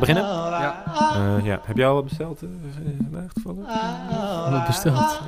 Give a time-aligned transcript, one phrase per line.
[0.00, 0.24] we beginnen?
[0.24, 0.74] Ja.
[1.14, 1.60] Eh, ja.
[1.64, 2.42] Heb jij al wat besteld?
[2.42, 2.48] eh,
[3.10, 4.50] vandaag toevallig?
[4.50, 5.20] Wat besteld?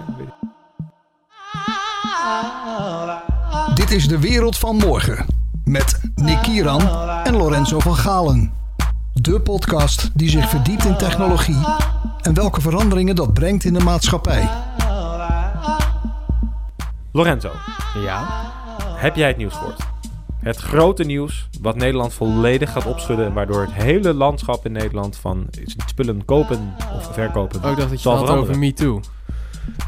[3.75, 5.27] Dit is de wereld van morgen.
[5.65, 6.81] Met Nick Kieran
[7.25, 8.53] en Lorenzo van Galen.
[9.13, 11.57] De podcast die zich verdiept in technologie
[12.23, 14.49] en welke veranderingen dat brengt in de maatschappij.
[17.13, 17.51] Lorenzo,
[18.05, 18.25] Ja.
[18.97, 19.81] heb jij het nieuws gehoord?
[20.45, 23.33] Het grote nieuws wat Nederland volledig gaat opschudden...
[23.33, 25.47] waardoor het hele landschap in Nederland van
[25.87, 27.65] spullen kopen of verkopen...
[27.65, 28.59] Oh, ik dacht dat je had over.
[28.59, 29.01] MeToo.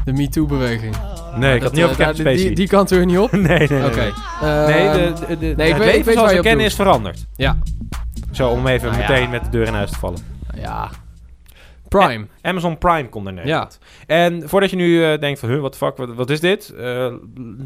[0.05, 0.95] De MeToo-beweging.
[1.35, 2.53] Nee, ik had niet over eh, daar- die, Spacey.
[2.53, 3.31] die kant er niet op?
[3.47, 3.85] Nee, nee, nee.
[3.85, 3.95] Oké.
[3.95, 4.11] nee.
[4.41, 7.25] Eh, Nee, de, de, de, nee, ik het leven zoals we op kennen is veranderd.
[7.35, 7.57] Ja.
[8.31, 10.19] Zo, om even Nou meteen met de deur in huis te vallen.
[10.55, 10.89] Ja.
[11.87, 12.25] Prime.
[12.41, 13.79] Amazon Prime komt naar Nederland.
[14.07, 16.69] En voordat je nu eh, denkt van, huh, what the fuck, wat, wat is dit?
[16.69, 16.83] Eh,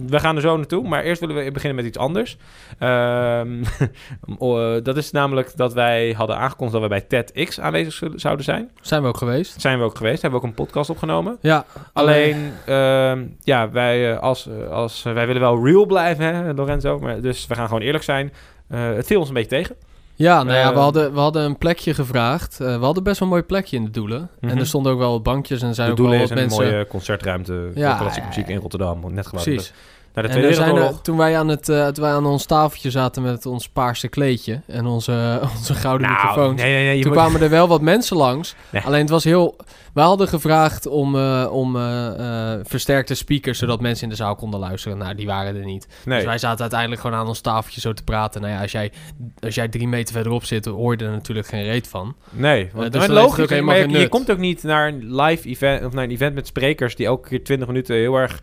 [0.07, 2.37] we gaan er zo naartoe, maar eerst willen we beginnen met iets anders.
[2.79, 3.63] Ehm,
[4.37, 8.45] oh, eh, dat is namelijk dat wij hadden aangekondigd dat we bij TEDx aanwezig zouden
[8.45, 8.71] zijn.
[8.81, 9.61] Zijn we ook geweest?
[9.61, 11.37] Zijn we ook geweest, hebben we ook een podcast opgenomen.
[11.41, 11.65] Ja.
[11.93, 16.99] Alleen, ehm, ja, wij, als, als, wij willen wel real blijven, hè, Lorenzo.
[16.99, 18.33] Maar, dus we gaan gewoon eerlijk zijn.
[18.67, 19.75] Het viel ons een beetje tegen.
[20.21, 22.59] Ja, nou ja, we Eh, hadden, we hadden een plekje gevraagd.
[22.59, 24.29] Eh, we hadden best wel een mooi plekje in de Doelen.
[24.39, 24.51] Mhm.
[24.51, 26.49] En er stonden ook wel bankjes en zijn De ook wel doelen wat is een
[26.49, 26.71] mensen...
[26.71, 29.13] mooie concertruimte Ja, voor klassieke muziek in Rotterdam.
[29.13, 29.43] Net gebouwd.
[29.45, 29.73] Precies.
[30.13, 32.91] Naar de Tweede er er, toen, wij aan het, eh, toen wij aan ons tafeltje
[32.91, 36.37] zaten met ons paarse kleedje en onze, onze gouden microfoons.
[36.37, 36.97] Nou, nee, nee, nee.
[36.97, 38.55] je Toen moet- kwamen er wel wat mensen langs.
[38.85, 39.55] Alleen het was heel...
[39.93, 43.59] We hadden gevraagd om, eh, om eh, versterkte speakers...
[43.59, 44.97] zodat mensen in de zaal konden luisteren.
[44.97, 45.87] Nou, die waren er niet.
[46.05, 48.41] Dus wij zaten uiteindelijk gewoon aan ons tafeltje zo te praten.
[48.41, 48.91] Nou ja, als jij,
[49.39, 50.65] als jij drie meter verderop zit...
[50.65, 52.15] hoor je er natuurlijk geen reet van.
[52.29, 55.49] Nee, want dus logisch, het helemaal maar je, je komt ook niet naar een live
[55.49, 58.39] event of naar een event met sprekers die elke keer 20 minuten heel erg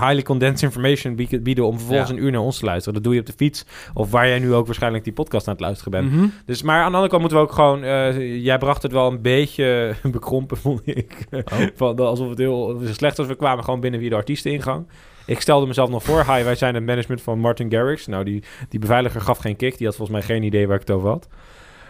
[0.00, 2.16] highly condensed information bieden, om vervolgens Ja.
[2.16, 2.94] een uur naar ons te luisteren.
[2.94, 5.52] Dat doe je op de fiets of waar jij nu ook waarschijnlijk die podcast aan
[5.52, 6.12] het luisteren bent.
[6.12, 6.26] Mhm.
[6.44, 9.10] Dus, maar aan de andere kant moeten we ook gewoon, eh, jij bracht het wel
[9.10, 11.26] een beetje bekrompen, vond ik.
[11.30, 11.42] Oh.
[11.76, 13.26] Van, alsof het heel slecht was.
[13.26, 14.86] We kwamen gewoon binnen via de artiesteningang.
[15.26, 18.06] Ik stelde mezelf nog voor, hi, wij zijn het management van Martin Garrix.
[18.06, 19.76] Nou, die, die beveiliger gaf geen kick.
[19.78, 21.28] Die had volgens mij geen idee waar ik het over had.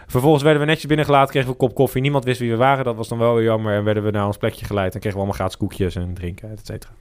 [0.07, 2.01] Vervolgens werden we netjes binnengelaten, kregen we een kop koffie.
[2.01, 3.75] Niemand wist wie we waren, dat was dan wel weer jammer.
[3.75, 6.51] En werden we naar ons plekje geleid en kregen we allemaal gratis koekjes en drinken,
[6.51, 6.91] et cetera.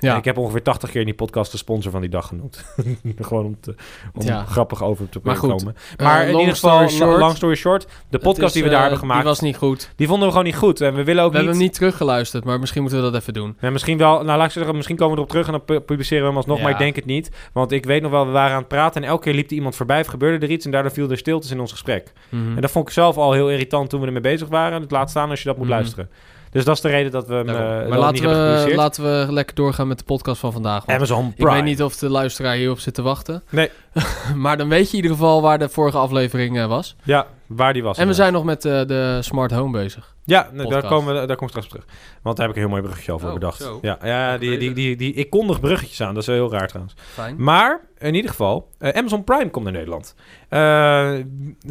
[0.00, 0.12] Ja.
[0.12, 2.64] En ik heb ongeveer 80 keer in die podcast de sponsor van die dag genoemd.
[3.20, 3.74] Gewoon om, te,
[4.14, 4.44] om Ja.
[4.44, 5.76] grappig over te Maar goed, komen.
[5.96, 8.68] Maar Eh, in long ieder geval, short, long story short, de podcast is, die we
[8.68, 9.90] daar eh, hebben gemaakt, Die was niet goed.
[9.96, 10.80] die vonden we gewoon niet goed.
[10.80, 11.62] En we willen ook We hebben niet...
[11.62, 13.56] hem niet teruggeluisterd, maar misschien moeten we dat even doen.
[13.60, 15.80] Ja, misschien wel, nou laat ik zeggen, misschien komen we erop terug en dan pu-
[15.80, 16.62] publiceren we hem alsnog, Ja.
[16.62, 17.30] maar ik denk het niet.
[17.52, 19.52] Want ik weet nog wel, we waren aan het praten en elke keer liep er
[19.56, 22.12] iemand voorbij of gebeurde er iets en daardoor viel er stiltes in ons gesprek.
[22.28, 22.54] Mhm.
[22.54, 24.80] En dat vond ik zelf al heel irritant toen we ermee bezig waren.
[24.80, 25.74] Het laat staan als je dat moet Mhm.
[25.74, 26.08] luisteren.
[26.50, 27.54] Dus dat is de reden dat we hem eh,
[27.88, 30.86] maar laten we, laten we lekker doorgaan met de podcast van vandaag.
[30.86, 31.52] Amazon ik Prime.
[31.52, 33.42] weet niet of de luisteraar hierop zit te wachten.
[33.50, 33.70] Nee.
[34.34, 36.96] maar dan weet je in ieder geval waar de vorige aflevering eh, was.
[37.02, 37.98] Ja, waar die was.
[37.98, 40.14] En we zijn nog met eh, de smart home bezig.
[40.24, 41.86] Ja, nee, daar, komen we, daar kom ik straks op terug.
[42.22, 43.60] Want daar heb ik een heel mooi bruggetje al voor Oh, bedacht.
[43.60, 43.78] zo.
[43.82, 46.14] Ja, ja die, die, die, die, ik kondig bruggetjes aan.
[46.14, 46.96] Dat is wel heel raar trouwens.
[47.12, 47.34] Fijn.
[47.38, 50.14] Maar in ieder geval, eh, Amazon Prime komt naar Nederland.
[50.48, 51.12] Eh,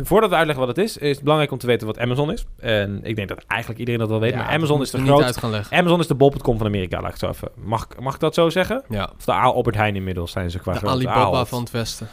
[0.04, 2.46] voordat we uitleggen wat het is, is het belangrijk om te weten wat Amazon is.
[2.60, 4.32] En ik denk dat eigenlijk iedereen dat wel weet.
[4.32, 5.70] Ja, maar Amazon is de groot.
[5.70, 7.50] Amazon is de bol.com van Amerika, laat ik het zo even.
[7.56, 8.84] Mag, mag ik dat zo zeggen?
[8.90, 10.88] Ja, Of de Albert Heijn inmiddels zijn ze qua de.
[10.88, 12.08] Alibaba van het Westen.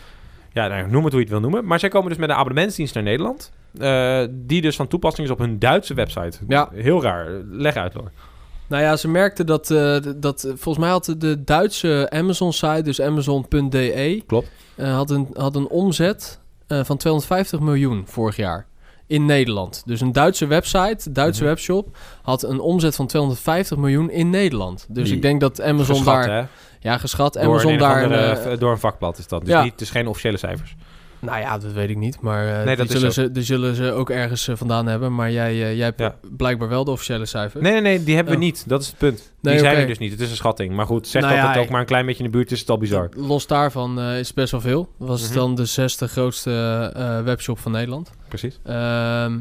[0.53, 1.65] Ja, nou, noem het hoe je het wil noemen.
[1.69, 3.53] Maar zij komen dus met een abonnementsdienst naar Nederland.
[3.79, 6.39] eh, die dus van toepassing is op hun Duitse website.
[6.49, 6.69] Ja.
[6.75, 7.29] Heel raar.
[7.51, 8.11] Leg uit, Lor.
[8.69, 14.23] Nou ja, ze merkten dat, eh, dat volgens mij had de Duitse Amazon-site, dus amazon.de,
[14.27, 14.51] Klopt.
[14.75, 18.67] eh, had, een, had een omzet van 250 miljoen vorig jaar
[19.07, 19.83] in Nederland.
[19.87, 21.51] Dus een Duitse website, Duitse Mhm.
[21.51, 24.87] webshop, had een omzet van 250 miljoen in Nederland.
[24.89, 26.37] Dus Die- ik denk dat Amazon Geschat, daar...
[26.41, 26.45] hè?
[26.83, 27.33] Ja, geschat.
[27.33, 28.03] Door, Amazon een of daar...
[28.03, 29.41] andere, eh, door een vakblad is dat.
[29.41, 29.63] Dus ja.
[29.63, 30.75] niet, het is geen officiële cijfers.
[31.19, 32.21] Nou ja, dat weet ik niet.
[32.21, 34.87] Maar eh, Nee, die, dat is zullen ze, die zullen ze ook ergens eh, vandaan
[34.87, 35.15] hebben.
[35.15, 36.15] Maar jij, jij hebt Ja.
[36.37, 37.63] blijkbaar wel de officiële cijfers.
[37.63, 38.45] Nee, nee, nee, die hebben we Oh.
[38.45, 38.65] niet.
[38.69, 39.33] Dat is het punt.
[39.41, 40.11] Nee, die zijn er dus niet.
[40.11, 40.75] Het is een schatting.
[40.75, 42.51] Maar goed, zeg Nou dat ja, het ook maar een klein beetje in de buurt
[42.53, 43.09] is, het al bizar.
[43.17, 44.89] Los daarvan eh, is het best wel veel.
[44.97, 45.39] Was het Mhm.
[45.39, 48.11] dan de zesde grootste eh, webshop van Nederland.
[48.29, 48.59] Precies.
[48.65, 49.39] Ehm,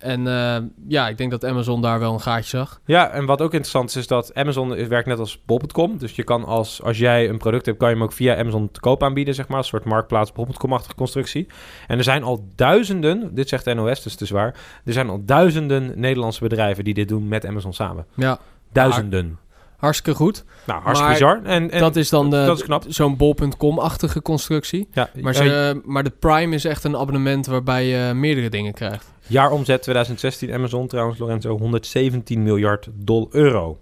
[0.00, 0.56] en eh,
[0.88, 2.80] ja, ik denk dat Amazon daar wel een gaatje zag.
[2.84, 5.98] Ja, en wat ook interessant is, is dat Amazon werkt net als bol.com.
[5.98, 8.70] Dus je kan als, als jij een product hebt, kan je hem ook via Amazon
[8.70, 9.58] te koop aanbieden, zeg maar.
[9.58, 11.46] Een soort marktplaats bol.com-achtige constructie.
[11.86, 14.54] En er zijn al duizenden, dit zegt NOS, dus het is waar.
[14.84, 18.06] Er zijn al duizenden Nederlandse bedrijven die dit doen met Amazon samen.
[18.14, 18.38] Ja,
[18.72, 19.38] Duizenden.
[19.76, 20.44] hartstikke goed.
[20.66, 21.40] Nou, hartstikke bizar.
[21.44, 22.84] En, en dat is dan de, dat is knap.
[22.88, 24.88] zo'n bol.com-achtige constructie.
[24.92, 29.12] Ja, Maar, ze, maar de Prime is echt een abonnement waarbij je meerdere dingen krijgt.
[29.30, 33.78] Jaaromzet 2016 Amazon trouwens, Lorenzo, 117 miljard dollar euro.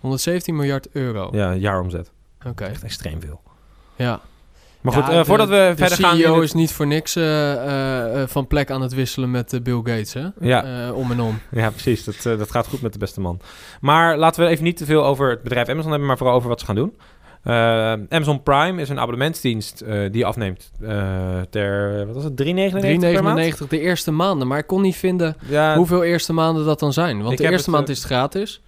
[0.00, 1.28] 117 miljard euro.
[1.32, 2.10] Ja, jaaromzet.
[2.46, 3.40] Oké, Echt extreem veel.
[3.96, 4.20] ja.
[4.80, 6.16] Maar Ja, goed, eh, de- voordat we de verder gaan...
[6.16, 9.76] in CEO is niet voor niks eh, eh, van plek aan het wisselen met Bill
[9.76, 10.26] Gates, hè?
[10.40, 10.92] Ja.
[10.92, 11.38] Om en om.
[11.50, 12.04] Ja, precies.
[12.04, 13.40] Dat, dat gaat goed met de beste man.
[13.80, 16.48] Maar laten we even niet te veel over het bedrijf Amazon hebben, maar vooral over
[16.48, 16.96] wat ze gaan doen.
[17.42, 22.32] Eh, Amazon Prime is een abonnementsdienst eh, die je afneemt eh, ter, wat was het,
[22.32, 22.40] 3,99
[22.98, 23.60] per maand?
[23.60, 24.46] 3,99 de eerste maanden.
[24.46, 27.22] Maar ik kon niet vinden Ja, hoeveel eerste maanden dat dan zijn.
[27.22, 28.60] Want de eerste het, maand is het gratis.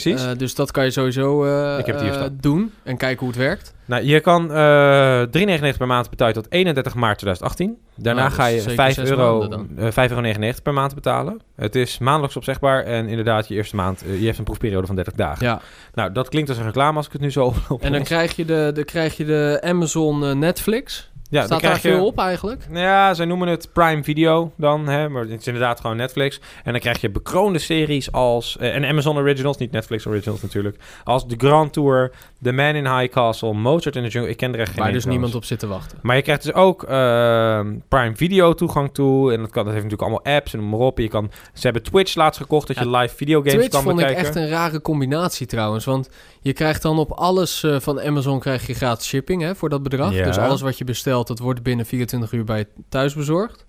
[0.00, 0.24] Precies.
[0.24, 3.36] Eh, dus dat kan je sowieso eh, Ik heb eh, doen en kijken hoe het
[3.36, 3.74] werkt.
[3.84, 7.78] nou, je kan eh 3,99 per maand betalen tot 31 maart 2018.
[7.94, 9.84] Daarna Nou, ga je zeker 5 zes euro, maanden dan.
[9.84, 11.40] eh 5,99 euro per maand betalen.
[11.56, 15.14] Het is maandelijks opzegbaar en inderdaad je eerste maand, je hebt een proefperiode van 30
[15.14, 15.46] dagen.
[15.46, 15.60] Ja.
[15.94, 17.82] Nou, dat klinkt als een reclame als ik het nu zo op.
[17.84, 21.10] En dan krijg je de, de, krijg je de Amazon Netflix.
[21.32, 22.66] Ja, dan Staat daar je, veel op eigenlijk?
[22.68, 26.40] Nou Ja, zij noemen het Prime Video dan, hè, maar het is inderdaad gewoon Netflix.
[26.64, 30.76] En dan krijg je bekroonde series als, eh, en Amazon Originals, niet Netflix Originals natuurlijk,
[31.04, 32.12] als The Grand Tour,
[32.42, 34.30] The Man in High Castle, Mozart in the Jungle.
[34.30, 35.98] Ik ken er echt geen Waar dus niemand op zit te wachten.
[36.02, 39.32] Maar je krijgt dus ook ehm, Prime Video toegang toe.
[39.32, 40.96] En dat, kan, dat heeft natuurlijk allemaal apps en noem maar op.
[40.96, 43.96] En Je kan, ze hebben Twitch laatst gekocht, dat je live videogames Twitch kan vond
[43.96, 44.20] bekijken.
[44.20, 45.84] ik echt een rare combinatie trouwens.
[45.84, 46.08] Want
[46.40, 49.82] je krijgt dan op alles eh, van Amazon krijg je gratis shipping hè, voor dat
[49.82, 50.12] bedrag.
[50.12, 50.24] Ja.
[50.24, 53.66] Dus alles wat je bestelt, dat wordt binnen 24 uur bij je thuis bezorgd.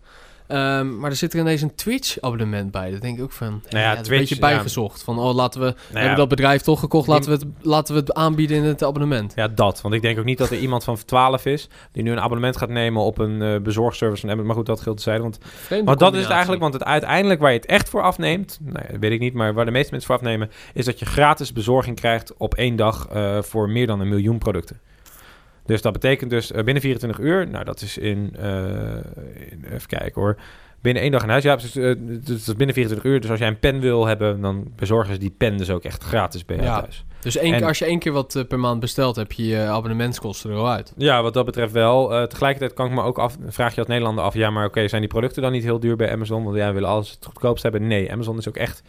[0.48, 2.92] Ehm, maar er zit er ineens een Twitch-abonnement bij.
[2.92, 3.62] Dat denk ik ook van.
[3.70, 4.42] Nou ja, is Twitch, een beetje ja.
[4.42, 5.04] bijgezocht.
[5.04, 8.00] Van, oh, laten we, Nou hebben dat bedrijf toch gekocht, laten we, het, laten we
[8.00, 9.34] het aanbieden in het abonnement.
[9.36, 9.82] Ja, dat.
[9.82, 12.58] Want ik denk ook niet dat er iemand van 12 is die nu een abonnement
[12.58, 14.48] gaat nemen op een eh, bezorgservice van Amazon.
[14.48, 15.24] Maar goed, dat geldt te zeggen.
[15.24, 18.02] Want Vreemde Want dat is het eigenlijk, want het uiteindelijk waar je het echt voor
[18.02, 21.00] afneemt, nou ja, weet ik niet, maar waar de meeste mensen voor afnemen, is dat
[21.00, 24.80] je gratis bezorging krijgt op één dag eh, voor meer dan een miljoen producten.
[25.66, 28.52] Dus dat betekent dus eh, binnen 24 uur, nou dat is in, eh,
[29.52, 30.36] in- even kijken hoor,
[30.82, 31.44] binnen één dag in huis.
[31.44, 33.22] Ja, dus, eh, dus dat is binnen 24 uur.
[33.22, 36.04] Dus als jij een pen wil hebben, dan bezorgen ze die pen dus ook echt
[36.04, 36.82] gratis bij jou Ja.
[36.82, 37.06] thuis.
[37.22, 40.50] Dus één, En- als je één keer wat per maand bestelt, heb je je abonnementskosten
[40.52, 40.94] er al uit.
[40.98, 42.28] Ja, wat dat betreft wel.
[42.28, 45.02] Tegelijkertijd kan ik me ook af, vraag je als Nederlander af, ja, maar oké, zijn
[45.02, 46.44] die producten dan niet heel duur bij Amazon?
[46.44, 47.88] Want ja, we willen alles het goedkoopst hebben.
[47.88, 48.84] Nee, Amazon is ook echt.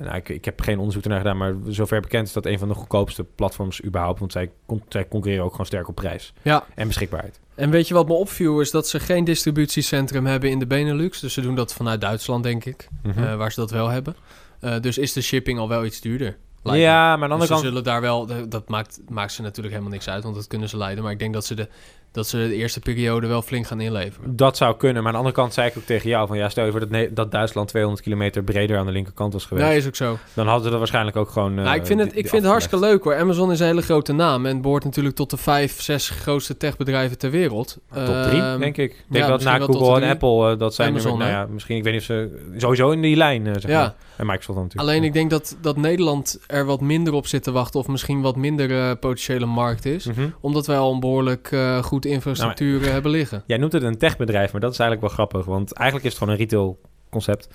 [0.00, 2.68] Nou, ik, ik heb geen onderzoek ernaar gedaan, maar zover bekend is dat een van
[2.68, 4.18] de goedkoopste platforms überhaupt.
[4.18, 4.50] Want zij,
[4.88, 6.64] zij concurreren ook gewoon sterk op prijs Ja.
[6.74, 7.40] en beschikbaarheid.
[7.54, 11.20] En weet je wat me opviel, is dat ze geen distributiecentrum hebben in de Benelux.
[11.20, 13.22] Dus ze doen dat vanuit Duitsland, denk ik, Mhm.
[13.24, 14.16] eh, waar ze dat wel hebben.
[14.60, 16.36] Eh, dus is de shipping al wel iets duurder.
[16.62, 17.64] ja, maar aan de Dus andere ze kant.
[17.64, 20.68] zullen daar wel, dat- dat maakt, maakt ze natuurlijk helemaal niks uit, want dat kunnen
[20.68, 21.02] ze leiden.
[21.04, 21.68] Maar ik denk dat ze de,
[22.12, 24.36] dat ze de eerste periode wel flink gaan inleveren.
[24.36, 26.48] Dat zou kunnen, maar aan de andere kant zei ik ook tegen jou van ja,
[26.48, 29.66] stel je voor dat, dat Duitsland 200 kilometer breder aan de linkerkant was geweest.
[29.66, 30.18] Nee, is ook zo.
[30.34, 31.58] Dan hadden ze dat waarschijnlijk ook gewoon.
[31.58, 33.16] eh, nou, ik vind het, ik vind het hartstikke leuk hoor.
[33.16, 37.18] Amazon is een hele grote naam en behoort natuurlijk tot de vijf, zes grootste techbedrijven
[37.18, 37.78] ter wereld.
[37.94, 38.90] Top drie, Ehm, denk ik.
[38.90, 40.10] Ik ja, denk dat misschien na Google en.
[40.10, 42.90] Apple, eh, dat zijn Amazon, nummer, nou ja, misschien, ik weet niet of ze sowieso
[42.90, 43.80] in die lijn, eh, zeg Ja.
[43.80, 43.94] maar.
[44.16, 44.90] En Microsoft dan natuurlijk.
[44.90, 48.20] Alleen ik denk dat, dat Nederland er wat minder op zit te wachten, of misschien
[48.20, 50.04] wat minder eh, potentiële markt is.
[50.06, 50.28] Mhm.
[50.40, 53.42] Omdat wij al een behoorlijk eh, goed infrastructuur eh, hebben liggen.
[53.46, 55.46] Jij noemt het een techbedrijf, maar dat is eigenlijk wel grappig.
[55.46, 56.80] Want eigenlijk is het gewoon een retail
[57.10, 57.48] concept.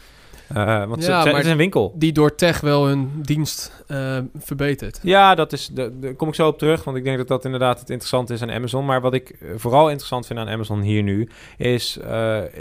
[0.48, 1.94] Eh, want Ja, het is een winkel.
[1.96, 5.00] Die door tech wel hun dienst eh, verbetert.
[5.04, 6.84] Ja, dat is, daar kom ik zo op terug.
[6.84, 8.86] Want ik denk dat dat inderdaad het interessante is aan Amazon.
[8.86, 11.30] Maar wat ik eh, vooral interessant vind aan Amazon hier nu...
[11.58, 12.00] is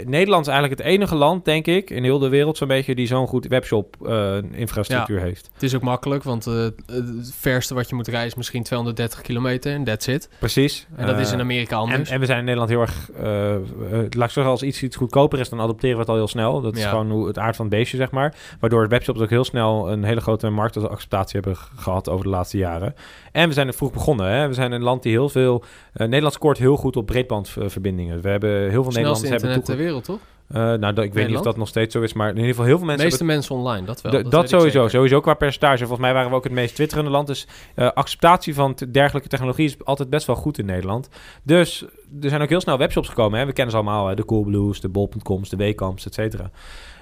[0.05, 1.89] Nederland is eigenlijk het enige land, denk ik...
[1.89, 2.95] in heel de wereld zo'n beetje...
[2.95, 5.49] die zo'n goed webshop-infrastructuur heeft.
[5.53, 9.73] Het is ook makkelijk, want het verste wat je moet reizen is misschien 230 kilometer
[9.73, 10.29] en that's it.
[10.39, 10.87] Precies.
[10.95, 12.09] En dat is in Amerika En, anders.
[12.09, 13.09] en we zijn in Nederland heel erg...
[14.15, 15.49] laat ik zeggen, als iets, iets goedkoper is...
[15.49, 16.61] dan adopteren we het al heel snel.
[16.61, 18.35] Dat is gewoon hoe het aard van het zeg maar.
[18.59, 19.91] Waardoor webshops ook heel snel...
[19.91, 22.09] een hele grote marktacceptatie hebben gehad...
[22.09, 22.95] over de laatste jaren.
[23.31, 24.27] En we zijn er vroeg begonnen.
[24.27, 24.47] Hè?
[24.47, 25.63] We zijn een land die heel veel...
[25.93, 28.21] eh, Nederland scoort heel goed op breedbandverbindingen.
[28.21, 30.19] We hebben heel veel Nederlanders hebben internet ter wereld, toch?
[30.47, 32.13] Eh, nou, dat, ik weet niet of dat nog steeds zo is...
[32.13, 33.05] maar in ieder geval heel veel De mensen...
[33.05, 34.29] meeste hebben- mensen online, dat wel.
[34.29, 35.77] Dat sowieso, sowieso qua percentage.
[35.77, 37.27] Volgens mij waren we ook het meest twitterende land.
[37.27, 41.09] Dus eh, acceptatie van dergelijke technologie is altijd best wel goed in Nederland.
[41.43, 41.85] Dus
[42.21, 43.39] er zijn ook heel snel webshops gekomen.
[43.39, 43.45] Hè?
[43.45, 44.15] We kennen ze allemaal, hè?
[44.15, 46.51] de Coolblues, de Bol.coms, de Wkamps, et cetera.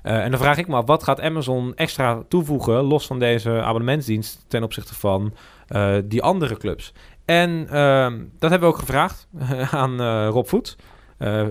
[0.01, 2.83] Eh, en dan vraag ik me af, wat gaat Amazon extra toevoegen...
[2.83, 5.33] los van deze abonnementsdienst ten opzichte van
[5.67, 6.93] eh, die andere clubs?
[7.25, 9.27] En ehm, dat hebben we ook gevraagd
[9.71, 10.75] aan eh, Rob Voet.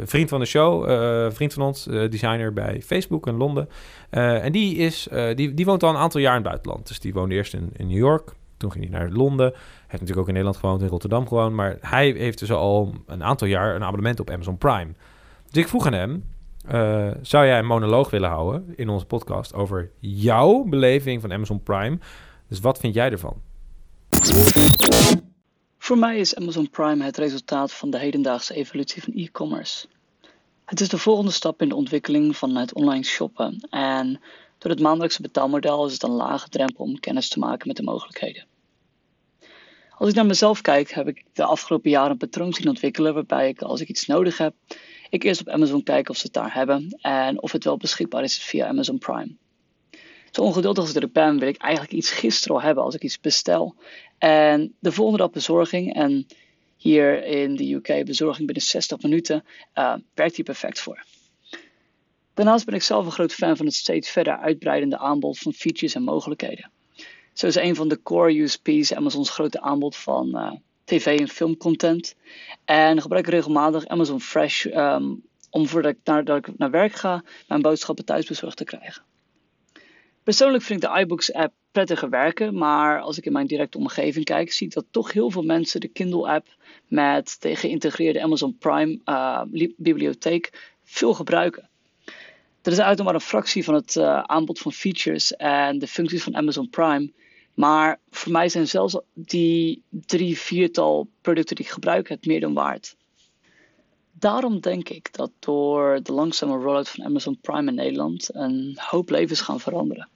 [0.05, 0.85] vriend van de show,
[1.33, 3.69] vriend van ons, designer bij Facebook in Londen.
[4.11, 6.89] En die, is, die, die woont al een aantal jaar in het buitenland.
[6.89, 8.33] Dus die woonde eerst in, in New York.
[8.57, 9.47] Toen ging hij naar Londen.
[9.47, 11.55] Hij heeft natuurlijk ook in Nederland gewoond, in Rotterdam gewoond.
[11.55, 14.93] Maar hij heeft dus al een aantal jaar een abonnement op Amazon Prime.
[15.51, 16.25] Dus ik vroeg aan hem...
[16.67, 19.55] eh, zou jij een monoloog willen houden in onze podcast...
[19.55, 21.99] over jouw beleving van Amazon Prime?
[22.49, 23.41] Dus wat vind jij ervan?
[25.79, 29.87] Voor mij is Amazon Prime het resultaat van de hedendaagse evolutie van e-commerce.
[30.65, 34.21] Het is de volgende stap in de ontwikkeling van het online shoppen en
[34.59, 37.83] door het maandelijkse betaalmodel is het een lage drempel om kennis te maken met de
[37.83, 38.45] mogelijkheden.
[39.91, 43.49] Als ik naar mezelf kijk, heb ik de afgelopen jaren een patroon zien ontwikkelen waarbij
[43.49, 44.55] ik als ik iets nodig heb,
[45.11, 48.23] ik eerst op Amazon kijk of ze het daar hebben en of het wel beschikbaar
[48.23, 49.37] is via Amazon Prime.
[50.31, 53.03] Zo ongeduldig als ik er ben, wil ik eigenlijk iets gisteren al hebben als ik
[53.03, 53.75] iets bestel.
[54.19, 56.27] En de volgende dag bezorging, en
[56.77, 61.05] hier in de UK bezorging binnen 60 minuten, uh, werkt hier perfect voor.
[62.35, 65.95] Daarnaast ben ik zelf een groot fan van het steeds verder uitbreidende aanbod van features
[65.95, 66.71] en mogelijkheden.
[67.33, 70.53] Zo is een van de core USP's Amazons grote aanbod van uh,
[70.91, 72.17] tv- en filmcontent.
[72.65, 76.93] En gebruik ik regelmatig Amazon Fresh um, om voordat ik, naar, dat ik naar werk
[76.93, 79.03] ga, mijn boodschappen thuis bezorgd te krijgen.
[80.23, 84.25] Persoonlijk vind ik de iBooks app prettiger werken, maar als ik in mijn directe omgeving
[84.25, 86.49] kijk, zie ik dat toch heel veel mensen de Kindle app
[86.87, 89.43] met de geïntegreerde Amazon Prime uh,
[89.77, 91.69] bibliotheek veel gebruiken.
[92.63, 96.23] Dat is uiteraard maar een fractie van het uh, aanbod van features en de functies
[96.23, 97.13] van Amazon Prime.
[97.55, 102.55] Maar voor mij zijn zelfs die drie, viertal producten die ik gebruik het meer dan
[102.55, 102.97] waard.
[104.13, 109.11] Daarom denk ik dat door de langzame rollout van Amazon Prime in Nederland een hoop
[109.11, 110.09] levens gaan veranderen.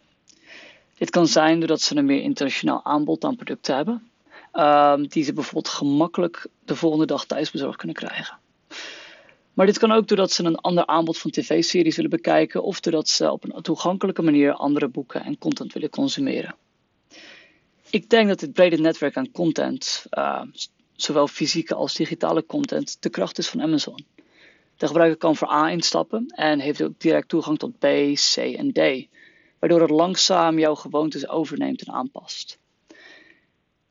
[0.98, 4.10] Dit kan zijn doordat ze een meer internationaal aanbod aan producten hebben,
[4.52, 8.38] um, die ze bijvoorbeeld gemakkelijk de volgende dag thuisbezorgd kunnen krijgen.
[9.54, 13.08] Maar dit kan ook doordat ze een ander aanbod van tv-series willen bekijken of doordat
[13.08, 16.54] ze op een toegankelijke manier andere boeken en content willen consumeren.
[17.94, 20.42] Ik denk dat dit brede netwerk aan content, uh,
[20.92, 24.06] zowel fysieke als digitale content, de kracht is van Amazon.
[24.76, 27.84] De gebruiker kan voor A instappen en heeft ook direct toegang tot B,
[28.14, 29.08] C en D,
[29.58, 32.58] waardoor het langzaam jouw gewoontes overneemt en aanpast.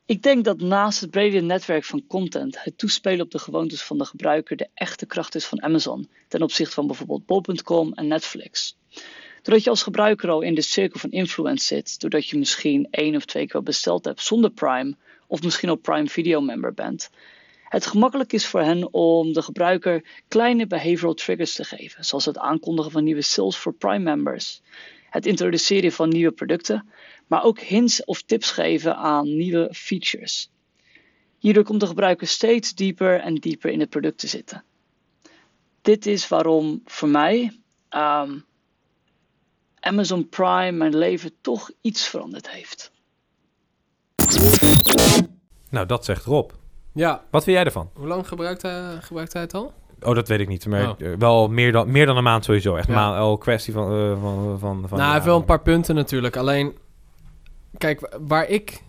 [0.06, 3.98] Ik denk dat naast het brede netwerk van content het toespelen op de gewoontes van
[3.98, 8.76] de gebruiker de echte kracht is van Amazon ten opzichte van bijvoorbeeld bol.com en Netflix.
[9.44, 13.16] Doordat je als gebruiker al in de cirkel van influence zit, doordat je misschien één
[13.16, 14.96] of twee keer besteld hebt zonder Prime
[15.26, 17.10] of misschien al Prime Video member bent,
[17.64, 22.38] het gemakkelijk is voor hen om de gebruiker kleine behavioral triggers te geven, zoals het
[22.38, 24.62] aankondigen van nieuwe sales voor Prime members,
[25.10, 26.88] het introduceren van nieuwe producten,
[27.26, 30.50] maar ook hints of tips geven aan nieuwe features.
[31.38, 34.64] Hierdoor komt de gebruiker steeds dieper en dieper in het product te zitten.
[35.82, 37.52] Dit is waarom voor mij
[37.90, 38.44] um,
[39.84, 42.92] Amazon Prime mijn leven toch iets veranderd heeft.
[45.70, 46.50] Nou, dat zegt Rob.
[46.94, 47.22] Ja.
[47.30, 47.90] Wat vind jij ervan?
[47.94, 49.72] Hoe lang gebruikt hij, gebruikt hij het al?
[50.02, 50.66] Oh, dat weet ik niet.
[50.66, 51.00] Maar Oh.
[51.00, 52.76] eh, wel meer dan, meer dan een maand sowieso.
[52.76, 52.94] Echt Ja.
[52.94, 53.90] maar al kwestie van...
[53.92, 56.36] eh, van, van, van nou, hij heeft wel een paar punten natuurlijk.
[56.36, 56.76] Alleen,
[57.78, 58.82] kijk, wa- waar ik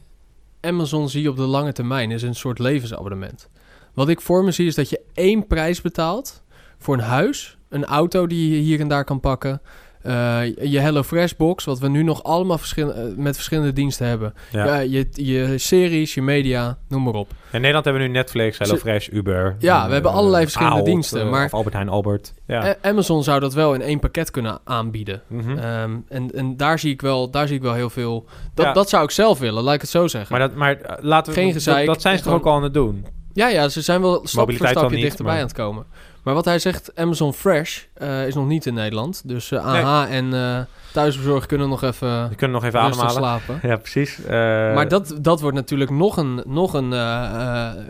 [0.61, 3.49] Amazon zie op de lange termijn is een soort levensabonnement.
[3.93, 6.43] Wat ik voor me zie is dat je één prijs betaalt
[6.77, 9.61] voor een huis, een auto die je hier en daar kan pakken.
[10.05, 14.33] Eh, je HelloFresh box, wat we nu nog allemaal verschil- eh, met verschillende diensten hebben.
[14.51, 14.79] Ja.
[14.79, 17.29] Je, je series, je media, noem maar op.
[17.51, 19.55] In Nederland hebben we nu Netflix, HelloFresh, Uber.
[19.59, 22.33] Ja, eh, we hebben allerlei verschillende diensten, eh, maar- Of Albert Heijn, Albert.
[22.47, 22.75] Ja.
[22.81, 25.21] Amazon zou dat wel in één pakket kunnen aanbieden.
[25.27, 25.57] Mhm.
[25.57, 28.25] Ehm, en en daar, zie ik wel, daar zie ik wel heel veel.
[28.53, 28.73] Dat, Ja.
[28.73, 30.37] dat zou ik zelf willen, laat ik het zo zeggen.
[30.37, 31.37] Maar, dat, maar eh, laten we...
[31.39, 33.05] Geen dat- gezeik, Dat, zijn ze toch ook al aan het doen?
[33.33, 35.85] Ja, ja, ze zijn wel stap voor stapje dichterbij maar- aan het komen.
[36.23, 39.21] Maar wat hij zegt, Amazon Fresh eh, is nog niet in Nederland.
[39.25, 40.59] Dus eh, AH en eh
[40.93, 43.11] thuisbezorgd kunnen nog even We kunnen nog even ademhalen.
[43.11, 43.59] slapen.
[43.61, 44.19] Ja, precies.
[44.73, 46.89] Maar dat, dat wordt natuurlijk nog een, nog een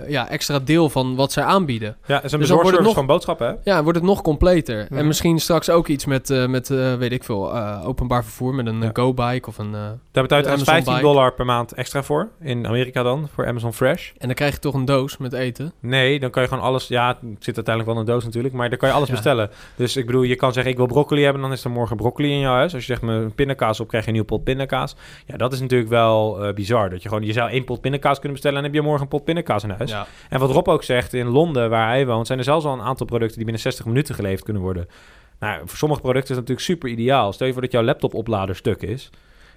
[0.08, 1.98] ja, extra deel van wat zij aanbieden.
[2.06, 3.54] Ja, is een dus bezorgservice nog- van boodschappen, hè?
[3.72, 4.86] Ja, wordt het nog completer.
[4.90, 5.00] Mhm.
[5.00, 8.54] En misschien straks ook iets met, met weet ik veel, openbaar vervoer.
[8.56, 8.90] Met een Ja.
[8.94, 9.72] go-bike of een...
[9.72, 11.06] Daar betaalt je Amazon 15 Bike.
[11.06, 12.28] dollar per maand extra voor.
[12.42, 14.10] In Amerika dan, voor Amazon Fresh.
[14.18, 15.74] en dan krijg je toch een doos met eten.
[15.80, 16.88] Nee, dan kan je gewoon alles...
[16.88, 18.54] Ja, het zit uiteindelijk wel in een doos natuurlijk.
[18.54, 19.14] Maar dan kan je alles Ja.
[19.14, 19.50] bestellen.
[19.76, 21.42] Dus ik bedoel, je kan zeggen, ik wil broccoli hebben.
[21.42, 22.74] Dan is er morgen broccoli in jouw huis.
[22.74, 24.96] Als je zegt, me pindakaas op, krijg je een nieuwe pot pindakaas.
[25.26, 26.90] Ja, dat is natuurlijk wel eh, bizar.
[26.90, 27.24] Dat je gewoon...
[27.24, 28.58] Je zou één pot pindakaas kunnen bestellen...
[28.58, 29.92] en dan heb je morgen een pot pindakaas in huis.
[29.92, 30.08] Ja.
[30.30, 32.28] En wat Rob ook zegt, in Londen, waar hij woont...
[32.28, 33.36] zijn er zelfs al een aantal producten...
[33.36, 34.88] die binnen 60 minuten geleverd kunnen worden.
[35.40, 37.34] Nou, voor sommige producten is dat natuurlijk super ideaal.
[37.34, 39.10] Stel je voor dat jouw laptopoplader stuk is...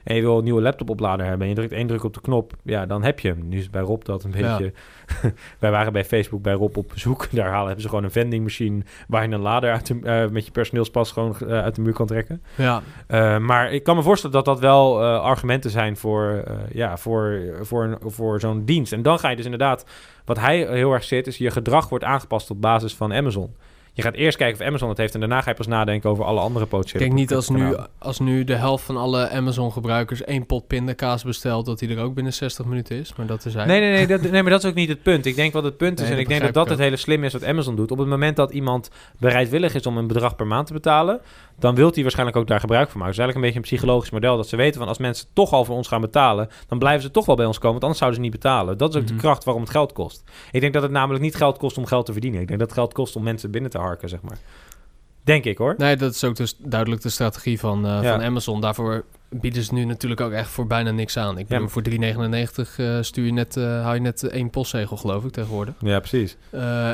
[0.08, 1.42] en je wil een nieuwe laptopoplader hebben...
[1.42, 2.52] en je drukt één druk op de knop...
[2.62, 3.48] ja, dan heb je hem.
[3.48, 4.56] Nu is bij Rob dat een Ja.
[4.56, 4.72] beetje...
[5.58, 7.28] Wij waren bij Facebook bij Rob op bezoek.
[7.32, 8.82] Daar halen, hebben ze gewoon een vending machine...
[9.08, 11.92] waar je een lader uit de, eh, met je personeelspas gewoon eh, uit de muur
[11.92, 12.42] kan trekken.
[12.54, 12.82] ja.
[13.06, 17.84] Eh, maar ik kan me voorstellen dat dat wel argumenten zijn voor, ja, voor, voor,
[17.84, 18.92] een- voor zo'n dienst.
[18.92, 19.84] En dan ga je dus inderdaad,
[20.24, 23.54] wat hij heel erg zit, is je gedrag wordt aangepast op basis van Amazon.
[23.98, 26.24] Je gaat eerst kijken of Amazon het heeft en daarna ga je pas nadenken over
[26.24, 30.24] alle andere Ik potentiële denk niet als nu, als nu de helft van alle Amazon-gebruikers
[30.24, 33.14] één pot pindakaas bestelt, dat die er ook binnen 60 minuten is.
[33.16, 33.96] Maar dat is Nee, eigenlijk...
[33.96, 35.26] nee, nee, dat, nee, maar dat is ook niet het punt.
[35.26, 36.96] Ik denk wat het punt is, Nee, en ik denk dat dat ik het hele
[36.96, 37.90] slim is wat Amazon doet.
[37.90, 41.20] Op het moment dat iemand bereidwillig is om een bedrag per maand te betalen,
[41.58, 43.14] dan wil hij waarschijnlijk ook daar gebruik van maken.
[43.14, 45.52] Het is eigenlijk een beetje een psychologisch model dat ze weten van als mensen toch
[45.52, 47.98] al voor ons gaan betalen, dan blijven ze toch wel bij ons komen, want anders
[48.00, 48.78] zouden ze niet betalen.
[48.78, 49.12] Dat is ook Mhm.
[49.14, 50.22] de kracht waarom het geld kost.
[50.52, 52.40] Ik denk dat het namelijk niet geld kost om geld te verdienen.
[52.40, 54.38] Ik denk dat het geld kost om mensen binnen te harken, zeg maar.
[55.28, 55.74] Denk ik hoor.
[55.78, 58.12] Nee, dat is ook dus duidelijk de strategie van, eh, Ja.
[58.12, 58.60] van Amazon.
[58.60, 61.38] Daarvoor bieden ze nu natuurlijk ook echt voor bijna niks aan.
[61.38, 61.54] Ik Ja.
[61.54, 65.32] bedoel, voor 3,99 eh, stuur je net, eh hou je net één postzegel, geloof ik,
[65.32, 65.74] tegenwoordig.
[65.80, 66.36] Ja, precies.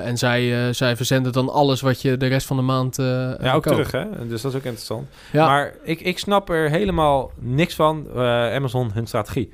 [0.03, 3.63] En zij, zij verzenden dan alles wat je de rest van de maand Ja, ook
[3.63, 3.67] koopt.
[3.77, 4.27] terug hè.
[4.29, 5.09] Dus dat is ook interessant.
[5.33, 5.47] Ja.
[5.47, 8.07] Maar ik, ik snap er helemaal niks van,
[8.55, 9.53] Amazon, hun strategie.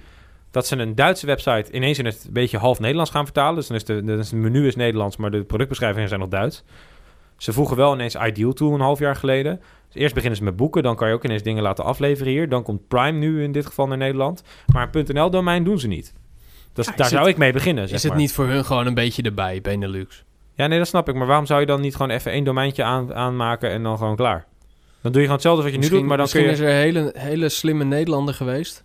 [0.51, 3.55] Dat ze een Duitse website ineens in het beetje half Nederlands gaan vertalen.
[3.55, 6.63] Dus dan is de, de, het menu is Nederlands, maar de productbeschrijvingen zijn nog Duits.
[7.43, 9.61] Ze voegen wel ineens Ideal toe een half jaar geleden.
[9.93, 12.49] Dus eerst beginnen ze met boeken, dan kan je ook ineens dingen laten afleveren hier.
[12.49, 14.43] Dan komt Prime nu in dit geval naar Nederland.
[14.73, 16.13] Maar een .nl-domein doen ze niet.
[16.15, 18.21] Ja, is daar het- zou ik mee beginnen, zeg is het maar.
[18.21, 20.25] niet voor hun gewoon een beetje erbij, Benelux?
[20.55, 21.15] Ja, nee, dat snap ik.
[21.15, 24.17] Maar waarom zou je dan niet gewoon even één domeintje aan, aanmaken en dan gewoon
[24.17, 24.47] klaar?
[25.03, 26.73] Dan doe je gewoon hetzelfde wat je nu doet, maar dan kun misschien je...
[26.73, 28.85] is er een hele, hele slimme Nederlander geweest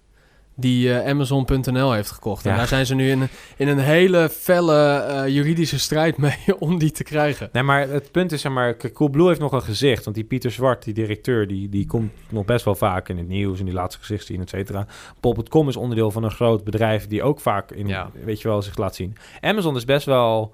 [0.55, 2.45] die eh, Amazon.nl heeft gekocht.
[2.45, 6.37] En daar zijn ze nu in, een- in een hele felle eh, juridische strijd mee
[6.59, 7.49] om die te krijgen.
[7.51, 10.03] Nee, maar het punt is, zeg maar, Coolblue heeft nog een gezicht.
[10.03, 13.27] Want die Pieter Zwart, die directeur, die, die komt nog best wel vaak in het
[13.27, 14.85] nieuws en die laat zijn gezicht zien, et cetera.
[15.19, 18.09] Bol.com is onderdeel van een groot bedrijf die ook vaak in, Ja.
[18.23, 19.15] weet je wel, zich laat zien.
[19.41, 20.53] Amazon is best wel...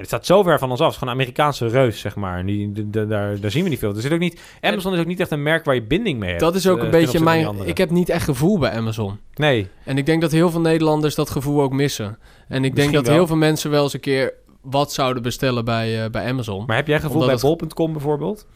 [0.00, 0.84] Het staat zo ver van ons af.
[0.86, 2.46] Het is gewoon een Amerikaanse reus, zeg maar.
[2.46, 3.94] Die, de- de- daar, daar zien we niet veel.
[3.94, 6.28] Er zit ook niet, Amazon is ook niet echt een merk waar je binding mee
[6.28, 6.40] hebt.
[6.40, 7.56] Dat is ook eh, een beetje mijn...
[7.64, 9.18] Ik heb niet echt gevoel bij Amazon.
[9.34, 12.18] Nee, En ik denk dat heel veel Nederlanders dat gevoel ook missen.
[12.48, 13.14] En ik denk dat wel.
[13.14, 16.64] heel veel mensen wel eens een keer wat zouden bestellen bij, eh, bij Amazon.
[16.66, 18.46] maar heb jij gevoel Omdat bij Bol.com bijvoorbeeld?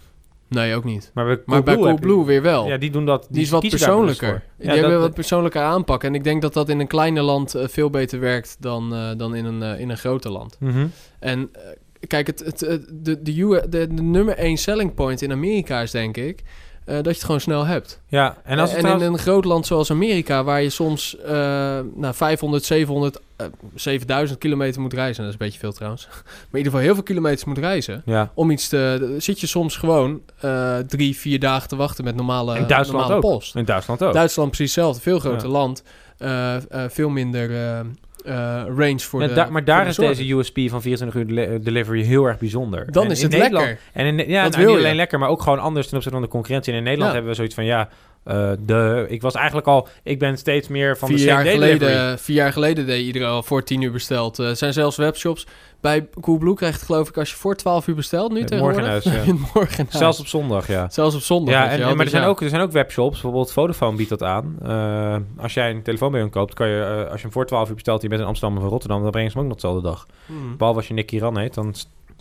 [0.49, 1.11] Nee, ook niet.
[1.15, 2.67] Maar bij Maar bij Coolblue je- weer wel.
[2.69, 3.27] Ja, die doen dat.
[3.31, 4.43] Die is wat persoonlijker.
[4.59, 6.05] Die hebben wat persoonlijker aanpak.
[6.05, 9.11] En ik denk dat dat in een kleiner land eh, veel beter werkt dan, eh,
[9.17, 10.57] dan in, een, eh, in een groter land.
[10.61, 10.87] Mhm.
[11.19, 11.51] En
[12.07, 15.91] kijk, het, het, het- de, de, de, de nummer één selling point in Amerika is
[15.91, 16.43] denk ik...
[16.85, 18.01] eh, dat je het gewoon snel hebt.
[18.09, 21.17] Ja, en als het en trouwens- in een groot land zoals Amerika, waar je soms
[21.19, 21.31] eh
[21.95, 25.25] nou, 500, 700, eh, 7000 kilometer moet reizen.
[25.25, 26.07] Dat is een beetje veel trouwens.
[26.11, 28.03] Maar in ieder geval heel veel kilometers moet reizen.
[28.05, 28.31] Ja.
[28.35, 29.15] Om iets te...
[29.19, 33.15] Zit je soms gewoon eh, drie, vier dagen te wachten met normale, In Duitsland normale
[33.15, 33.21] ook.
[33.33, 33.55] post.
[33.57, 34.13] In Duitsland ook.
[34.13, 35.03] Duitsland precies hetzelfde.
[35.03, 35.53] Veel groter Ja.
[35.53, 35.83] land.
[36.19, 37.87] eh, eh, veel minder eh, eh,
[38.77, 42.03] range voor Ja, de maar daar de is deze USP van 24 uur deli- delivery
[42.03, 42.93] heel erg bijzonder.
[42.93, 43.85] Dan En is het Nederland- lekker.
[43.93, 46.33] En in, ja, nou, niet alleen lekker, maar ook gewoon anders ten opzichte van de
[46.35, 46.73] concurrentie.
[46.73, 47.17] En in Nederland Ja.
[47.17, 47.89] hebben we zoiets van, ja,
[48.25, 51.79] eh, de, ik was eigenlijk al, ik ben steeds meer van Vier de jaar, delivery.
[51.79, 54.39] geleden, vier jaar geleden deed iedereen al voor 10 uur besteld.
[54.39, 55.47] Er zijn zelfs webshops.
[55.81, 58.81] Bij Coolblue krijgt het geloof ik als je voor 12 uur bestelt nu Het tegenwoordig.
[58.81, 59.11] morgenhuis, ja.
[59.21, 59.91] heb je het morgenhuis.
[59.99, 60.89] Zelfs op zondag, ja.
[60.91, 61.55] Zelfs op zondag.
[61.55, 62.29] Ja, je en, en- maar er Dus zijn, ja.
[62.29, 64.57] ook, er zijn ook webshops, bijvoorbeeld Vodafone biedt dat aan.
[64.63, 67.47] Eh, als jij een telefoon bij hun koopt, kan je, eh, als je hem voor
[67.47, 69.61] 12 uur bestelt, je bent in Amsterdam of Rotterdam, dan brengen ze hem ook nog
[69.63, 70.07] dezelfde dag.
[70.27, 70.57] Hmm.
[70.57, 71.75] Behalve als je Nick Kiran heet, dan,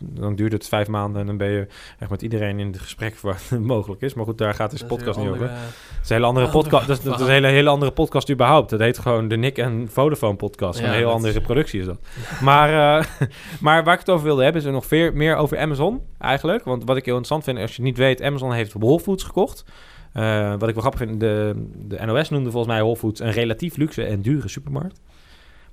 [0.09, 1.67] dan duurt het vijf maanden en dan ben je
[1.99, 4.13] echt met iedereen in het gesprek waar het mogelijk is.
[4.13, 5.49] Maar goed, daar gaat deze podcast niet over.
[5.49, 5.59] Het
[6.03, 6.87] is een hele andere Andere podcast.
[6.87, 8.69] Dat is, dat is een hele, hele andere podcast überhaupt.
[8.69, 10.79] Dat heet gewoon de Nick en Vodafone podcast.
[10.79, 11.99] Ja, een heel andere is- productie is dat.
[12.41, 13.05] Maar, eh,
[13.61, 16.63] maar waar ik het over wilde hebben, is er nog veel meer over Amazon eigenlijk.
[16.63, 19.23] Want wat ik heel interessant vind, als je het niet weet, Amazon heeft Whole Foods
[19.23, 19.63] gekocht.
[20.13, 23.31] Eh, wat ik wel grappig vind, de, de NOS noemde volgens mij Whole Foods een
[23.31, 25.01] relatief luxe en dure supermarkt.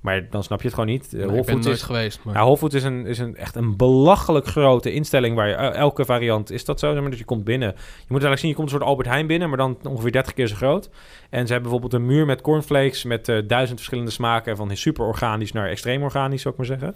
[0.01, 1.11] Maar dan snap je het gewoon niet.
[1.11, 2.19] Nee, Whole ik ben nooit is geweest.
[2.23, 2.33] Maar...
[2.33, 6.51] Whole Foods is, een, is een, echt een belachelijk grote instelling waar je elke variant
[6.51, 6.91] is dat zo.
[6.91, 7.67] Zeg maar, dus je komt binnen.
[7.67, 7.73] Je
[8.07, 10.47] moet eigenlijk zien, je komt een soort Albert Heijn binnen, maar dan ongeveer 30 keer
[10.47, 10.89] zo groot.
[11.29, 15.05] En ze hebben bijvoorbeeld een muur met cornflakes met eh, duizend verschillende smaken, van super
[15.05, 16.95] organisch naar extreem organisch, zou ik maar zeggen.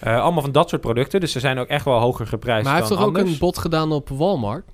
[0.00, 2.72] Eh, allemaal van dat soort producten, dus ze zijn ook echt wel hoger geprijsd maar
[2.72, 4.64] hij heeft toch ook een bod gedaan op Walmart?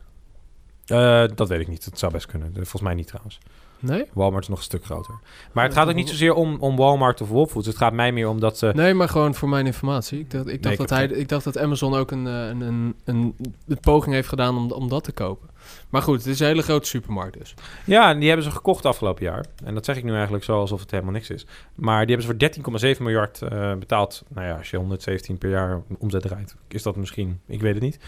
[1.36, 2.50] Dat weet ik niet, dat zou best kunnen.
[2.54, 3.38] Volgens mij niet trouwens.
[3.84, 4.04] Nee?
[4.12, 5.14] Walmart is nog een stuk groter.
[5.52, 7.66] Maar het gaat ook niet zozeer om, om Walmart of Whole Foods.
[7.66, 8.72] Het gaat mij meer om dat ze...
[8.74, 10.18] Nee, maar gewoon voor mijn informatie.
[10.18, 12.94] Ik dacht, ik dacht, dat, hij, ik dacht dat Amazon ook een, eh, een, een,
[13.04, 15.48] een, een poging heeft gedaan om, om dat te kopen.
[15.88, 17.54] Maar goed, het is een hele grote supermarkt dus.
[17.84, 19.44] Ja, en die hebben ze gekocht afgelopen jaar.
[19.64, 21.46] En dat zeg ik nu eigenlijk zo alsof het helemaal niks is.
[21.74, 24.22] Maar die hebben ze voor 13,7 miljard eh, betaald.
[24.28, 27.40] Nou ja, als je 117 per jaar omzet draait, is dat misschien...
[27.46, 27.98] Ik weet het niet.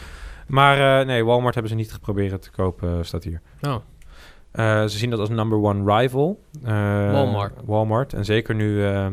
[0.46, 3.40] Maar eh, nee, Walmart hebben ze niet geprobeerd te kopen, staat hier.
[3.62, 3.76] Oh.
[4.57, 6.40] Eh, ze zien dat als number one rival.
[6.64, 7.53] Eh, Walmart.
[7.64, 8.12] Walmart.
[8.12, 9.07] En zeker nu eh,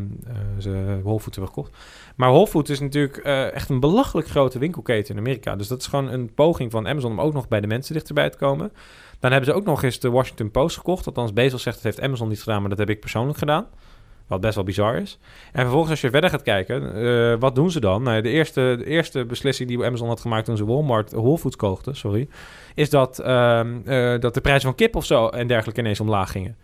[0.58, 1.78] ze Whole Foods hebben gekocht.
[2.16, 3.18] Maar Whole Foods is natuurlijk
[3.54, 5.56] echt een belachelijk grote winkelketen in Amerika.
[5.56, 8.30] Dus dat is gewoon een poging van Amazon om ook nog bij de mensen dichterbij
[8.30, 8.72] te komen.
[9.20, 11.08] Dan hebben ze ook nog eens de Washington Post gekocht.
[11.08, 13.68] Althans, Bezos zegt dat heeft Amazon niet gedaan, maar dat heb ik persoonlijk gedaan.
[14.28, 15.20] Wat best wel bizar is.
[15.52, 18.04] En vervolgens als je verder gaat kijken, eh, wat doen ze dan?
[18.04, 21.58] Nou, de, eerste, de eerste beslissing die Amazon had gemaakt toen ze Walmart, Whole Foods
[21.92, 22.28] sorry,
[22.76, 26.32] is dat, ehm, eh, dat de prijs van kip of zo en dergelijke ineens omlaag
[26.32, 26.58] gingen.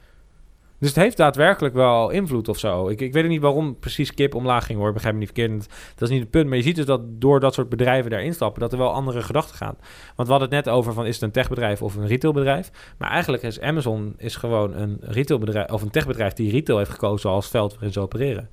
[0.79, 2.87] Dus het heeft daadwerkelijk wel invloed of zo.
[2.87, 4.93] Ik, ik weet niet waarom precies kip omlaag ging hoor.
[4.93, 5.67] Begrijp me niet verkeerd.
[5.95, 6.47] Dat is niet het punt.
[6.47, 9.21] Maar je ziet dus dat door dat soort bedrijven daarin stappen, dat er wel andere
[9.21, 9.75] gedachten gaan.
[10.15, 12.71] Want we hadden het net over van is het een techbedrijf of een retailbedrijf.
[12.97, 17.29] Maar eigenlijk is Amazon is gewoon een retailbedrijf of een techbedrijf die retail heeft gekozen
[17.29, 18.49] als veld waarin ze opereren.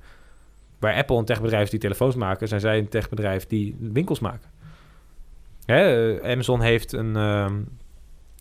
[0.79, 4.49] Waar Apple een techbedrijf is die telefoons maken, zijn zij een techbedrijf die winkels maken.
[5.65, 7.55] Hè, eh, Amazon heeft een, ehm,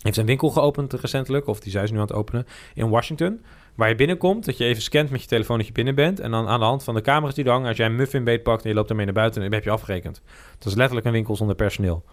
[0.02, 3.40] heeft een winkel geopend recentelijk, of die zijn ze nu aan het openen, in Washington.
[3.76, 6.20] Waar je binnenkomt, dat je even scant met je telefoon dat je binnen bent.
[6.20, 8.24] En dan aan de hand van de camera's die er hangen, als jij een muffin
[8.24, 10.22] beet pakt en je loopt ermee naar buiten, dan heb je afgerekend.
[10.58, 12.04] Dat is letterlijk een winkel zonder personeel.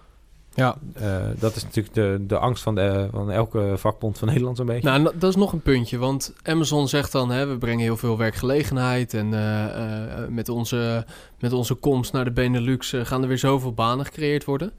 [0.55, 0.77] Ja.
[0.93, 4.65] Eh, dat is natuurlijk de, de angst van, de, van elke vakbond van Nederland zo'n
[4.65, 4.89] beetje.
[4.89, 8.17] Nou, dat is nog een puntje, want Amazon zegt dan, hè, we brengen heel veel
[8.17, 11.05] werkgelegenheid en eh, eh, met, onze,
[11.39, 14.73] met onze komst naar de Benelux gaan er weer zoveel banen gecreëerd worden.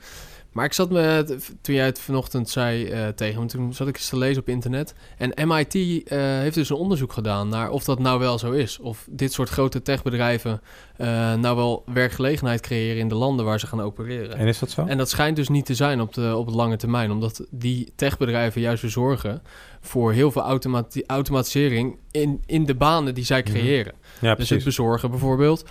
[0.55, 1.25] Maar ik zat me,
[1.61, 4.49] toen jij het vanochtend zei eh, tegen me, toen zat ik eens te lezen op
[4.49, 4.95] internet.
[5.19, 8.79] En MIT eh, heeft dus een onderzoek gedaan naar of dat nou wel zo is.
[8.79, 10.61] Of dit soort grote techbedrijven
[10.97, 14.37] eh, nou wel werkgelegenheid creëren in de landen waar ze gaan opereren.
[14.37, 14.85] En is dat zo?
[14.87, 17.93] En dat schijnt dus niet te zijn op de, op de lange termijn, omdat die
[17.97, 19.43] techbedrijven juist weer zorgen
[19.81, 23.51] voor heel veel automati- automatisering in, in de banen die zij Mhm.
[23.51, 23.93] creëren.
[24.21, 24.51] ja, Dus precies.
[24.51, 25.65] het bezorgen bijvoorbeeld,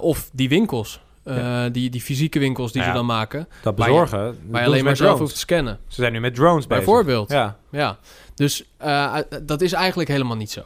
[0.00, 1.00] of die winkels,
[1.34, 1.68] Ja.
[1.68, 4.38] die, die fysieke winkels die Ja, ze dan maken, dat waar je- bezorgen.
[4.48, 5.78] waar je alleen maar zelf hoeft te scannen.
[5.88, 6.84] Ze zijn nu met drones bezig.
[6.84, 7.30] Bijvoorbeeld.
[7.30, 7.56] Ja.
[7.70, 7.96] Ja,
[8.34, 10.62] dus eh, dat is eigenlijk helemaal niet zo.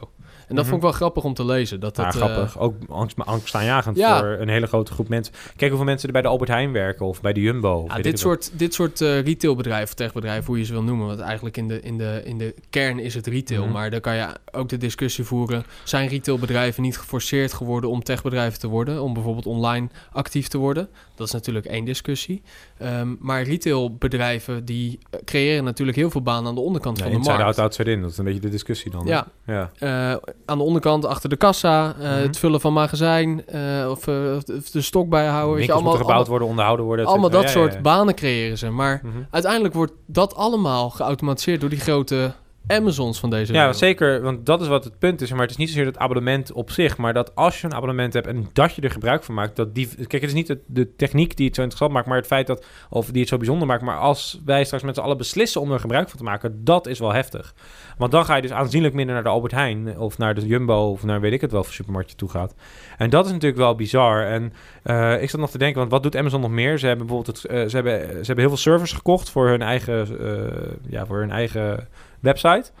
[0.51, 0.73] En dat Mhm.
[0.73, 1.79] vond ik wel grappig om te lezen.
[1.79, 2.59] Dat Ja, dat, eh, grappig.
[2.59, 4.19] Ook angst, angstaanjagend Ja.
[4.19, 5.33] voor een hele grote groep mensen.
[5.55, 7.85] Kijk hoeveel mensen er bij de Albert Heijn werken of bij de Jumbo.
[7.87, 11.07] Ja, dit, soort, dit soort eh, retailbedrijven, techbedrijven, hoe je ze wil noemen.
[11.07, 13.63] Want eigenlijk in de, in de, in de kern is het retail.
[13.63, 13.71] Mhm.
[13.71, 15.63] Maar dan kan je ook de discussie voeren.
[15.83, 19.01] Zijn retailbedrijven niet geforceerd geworden om techbedrijven te worden?
[19.03, 20.89] Om bijvoorbeeld online actief te worden?
[21.21, 22.41] Dat is natuurlijk één discussie.
[22.77, 27.11] Ehm, maar retailbedrijven die eh, creëren natuurlijk heel veel banen aan de onderkant Ja, van
[27.11, 27.57] de inside markt.
[27.57, 28.01] out, outside in.
[28.01, 29.05] Dat is een beetje de discussie dan.
[29.05, 29.71] Ja, ja.
[29.79, 32.09] eh, aan de onderkant achter de kassa, eh, Mhm.
[32.21, 33.43] het vullen van magazijn
[33.89, 35.55] of, of de stok bijhouden.
[35.55, 37.05] Winkels allemaal, moeten gebouwd worden, onderhouden worden.
[37.05, 37.41] allemaal dat.
[37.41, 38.69] Ja, soort banen creëren ze.
[38.69, 39.17] Maar Mhm.
[39.29, 42.31] uiteindelijk wordt dat allemaal geautomatiseerd door die grote
[42.71, 43.77] Amazons van deze Ja, wereld.
[43.77, 44.21] zeker.
[44.21, 45.31] Want dat is wat het punt is.
[45.31, 46.97] Maar het is niet zozeer het abonnement op zich.
[46.97, 49.55] Maar dat als je een abonnement hebt en dat je er gebruik van maakt.
[49.55, 52.07] Dat die, kijk, het is niet het- de techniek die het zo interessant maakt.
[52.07, 52.65] Maar het feit dat.
[52.89, 53.81] Of die het zo bijzonder maakt.
[53.81, 56.63] Maar als wij straks met z'n allen beslissen om er gebruik van te maken.
[56.63, 57.53] Dat is wel heftig.
[57.97, 59.99] Want dan ga je dus aanzienlijk minder naar de Albert Heijn.
[59.99, 60.89] Of naar de Jumbo.
[60.91, 61.63] Of naar weet ik het wel.
[61.63, 62.55] voor supermarkt je toe gaat.
[62.97, 64.25] En dat is natuurlijk wel bizar.
[64.25, 64.53] En
[64.83, 65.79] eh, ik zat nog te denken.
[65.79, 66.77] Want wat doet Amazon nog meer?
[66.79, 67.41] Ze hebben bijvoorbeeld.
[67.41, 69.29] Het, eh, ze, hebben, ze hebben heel veel servers gekocht.
[69.29, 70.19] Voor hun eigen.
[70.19, 71.87] eh, ja, voor hun eigen
[72.21, 72.71] website.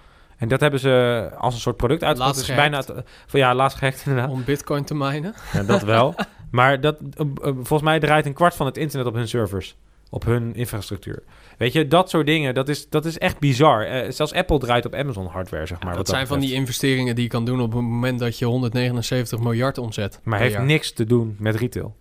[0.41, 2.35] En dat hebben ze als een soort product uitgebracht.
[2.35, 4.31] Laatst Dus bijna het, van, ja, laatst gehackt inderdaad.
[4.31, 5.33] Om bitcoin te minen.
[5.53, 6.15] Ja, dat wel.
[6.51, 9.75] maar dat, eh, eh, volgens mij draait een kwart van het internet op hun servers.
[10.09, 11.23] Op hun infrastructuur.
[11.57, 13.85] Weet je, dat soort dingen, dat is, dat is echt bizar.
[13.85, 15.87] Eh, zelfs Apple draait op Amazon hardware, zeg maar.
[15.87, 18.45] dat wat zijn van die investeringen die je kan doen op het moment dat je
[18.45, 20.19] 179 miljard omzet.
[20.23, 20.65] Maar heeft jaar.
[20.65, 21.95] niks te doen met retail.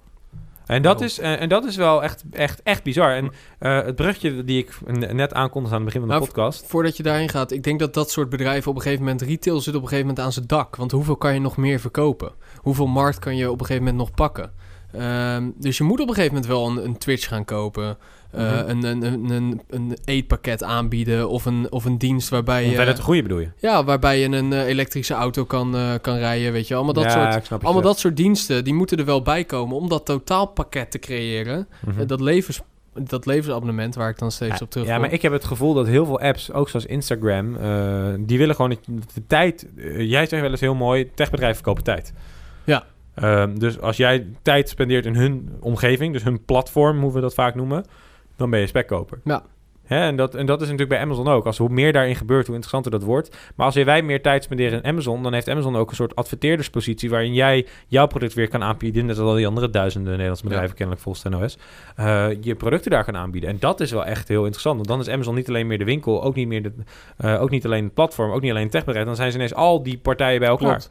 [0.71, 3.15] En dat, is, eh, en dat is wel echt, echt, echt bizar.
[3.15, 4.79] En eh, het brugje die ik
[5.13, 6.67] net aankondigde aan het begin van de Maar podcast.
[6.67, 9.23] Voordat je daarheen gaat, ik denk dat dat soort bedrijven op een gegeven moment...
[9.23, 10.77] Retail zit op een gegeven moment aan zijn dak.
[10.77, 12.33] Want hoeveel kan je nog meer verkopen?
[12.57, 14.53] Hoeveel markt kan je op een gegeven moment nog pakken?
[14.93, 17.97] Ehm, dus je moet op een gegeven moment wel een, een Twitch gaan kopen.
[18.31, 18.69] eh, Mhm.
[18.69, 22.93] een, een, een, een, een eetpakket aanbieden of een, of een dienst waarbij je...
[22.95, 23.49] te groeien bedoel je?
[23.57, 26.75] Ja, waarbij je een eh, elektrische auto kan, eh, kan rijden, weet je.
[26.75, 29.77] Allemaal dat, ja, soort, allemaal dat soort diensten, die moeten er wel bij komen...
[29.77, 31.69] om dat totaalpakket te creëren.
[31.87, 32.07] Mhm.
[32.07, 32.61] Dat, levens,
[32.95, 34.95] dat levensabonnement waar ik dan steeds op terugkom.
[34.95, 37.57] Ja, maar ik heb het gevoel dat heel veel apps, ook zoals Instagram,
[38.27, 39.67] die willen gewoon dat de tijd.
[39.99, 42.13] jij zegt wel eens heel mooi: techbedrijven verkopen tijd.
[42.65, 42.85] Ja.
[43.21, 47.35] Ehm, dus als jij tijd spendeert in hun omgeving, dus hun platform, hoe we dat
[47.35, 47.85] vaak noemen,
[48.37, 49.21] dan ben je spekkoper.
[49.25, 49.43] Ja.
[49.91, 51.47] Hè, en, dat, en dat is natuurlijk bij Amazon ook.
[51.47, 53.37] Als hoe meer daarin gebeurt, hoe interessanter dat wordt.
[53.55, 57.11] Maar als wij meer tijd spenderen in Amazon, dan heeft Amazon ook een soort adverteerderspositie
[57.11, 59.07] waarin jij jouw product weer kan aanbieden.
[59.07, 61.59] Net als al die andere duizenden Nederlandse bedrijven, kennelijk volgens NOS.
[61.97, 63.51] eh, je producten daar kan aanbieden.
[63.51, 64.77] En dat is wel echt heel interessant.
[64.77, 66.73] Want dan is Amazon niet alleen meer de winkel, ook niet, meer de,
[67.17, 69.07] eh, ook niet alleen het platform, ook niet alleen het techbedrijf.
[69.07, 70.69] Dan zijn ze ineens al die partijen bij elkaar.
[70.69, 70.91] Klopt.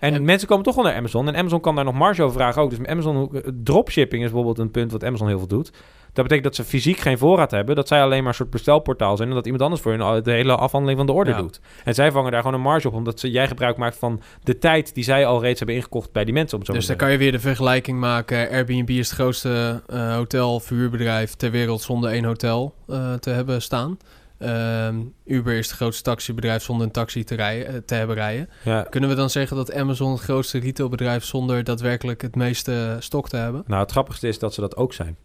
[0.00, 1.28] En, En- mensen komen toch wel naar Amazon.
[1.28, 2.70] En Amazon kan daar nog marge over vragen ook.
[2.70, 5.70] Dus Amazon, eh, dropshipping is bijvoorbeeld een punt wat Amazon heel veel doet.
[6.12, 7.76] Dat betekent dat ze fysiek geen voorraad hebben.
[7.76, 9.28] Dat zij alleen maar een soort bestelportaal zijn.
[9.28, 11.40] En dat iemand anders voor hun de hele afhandeling van de order Ja.
[11.40, 11.60] doet.
[11.84, 12.94] En zij vangen daar gewoon een marge op.
[12.94, 16.24] Omdat ze, jij gebruik maakt van de tijd die zij al reeds hebben ingekocht bij
[16.24, 16.58] die mensen.
[16.58, 18.48] Om zo Dus dan kan je weer de vergelijking maken.
[18.50, 23.62] Airbnb is het grootste eh hotel, verhuurbedrijf ter wereld zonder één hotel eh, te hebben
[23.62, 23.98] staan.
[24.38, 28.48] Ehm, Uber is het grootste taxibedrijf zonder een taxi te, rijden, eh, te hebben rijden.
[28.64, 28.82] Ja.
[28.82, 33.36] Kunnen we dan zeggen dat Amazon het grootste retailbedrijf zonder daadwerkelijk het meeste stok te
[33.36, 33.64] hebben?
[33.66, 35.16] Nou, het grappigste is dat ze dat ook zijn.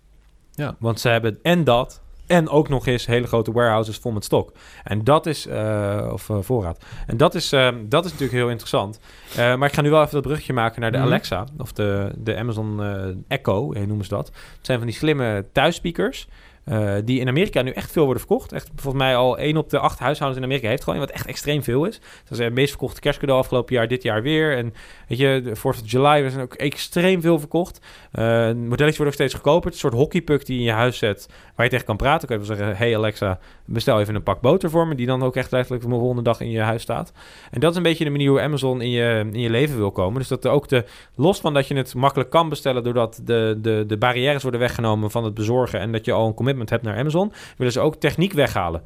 [0.51, 0.75] Ja.
[0.79, 4.51] Want ze hebben en dat en ook nog eens hele grote warehouses vol met stok.
[4.83, 6.83] En dat is, eh, of eh, voorraad.
[7.07, 8.99] En dat is, eh, dat is natuurlijk heel interessant.
[9.35, 11.05] Maar ik ga nu wel even dat brugje maken naar de Mhm.
[11.07, 11.45] Alexa.
[11.57, 12.81] Of de, de Amazon
[13.27, 14.27] Echo, noemen ze dat.
[14.27, 16.27] Het zijn van die slimme thuisspeakers.
[16.65, 18.51] Eh, die in Amerika nu echt veel worden verkocht.
[18.51, 21.25] Echt, volgens mij al één op de acht huishoudens in Amerika heeft gewoon wat echt
[21.25, 21.99] extreem veel is.
[21.99, 24.57] Dat is het meest verkochte kerstcadeau afgelopen jaar, dit jaar weer.
[24.57, 24.73] En
[25.07, 27.79] weet je, de 4th of July zijn ook extreem veel verkocht.
[28.11, 28.21] Eh
[28.53, 29.65] modelletjes worden ook steeds goedkoper.
[29.65, 31.97] Het is een soort hockeypuck die je in je huis zet, waar je tegen kan
[31.97, 32.27] praten.
[32.27, 35.23] Kan je wel zeggen, hey Alexa, bestel even een pak boter voor me, die dan
[35.23, 37.11] ook echt letterlijk de volgende dag in je huis staat.
[37.51, 39.91] En dat is een beetje de manier hoe Amazon in je, in je leven wil
[39.91, 40.19] komen.
[40.19, 43.57] Dus dat er ook de, los van dat je het makkelijk kan bestellen, doordat de,
[43.61, 46.83] de, de barrières worden weggenomen van het bezorgen en dat je al een commitment hebt
[46.83, 48.81] naar Amazon, willen ze ook techniek weghalen.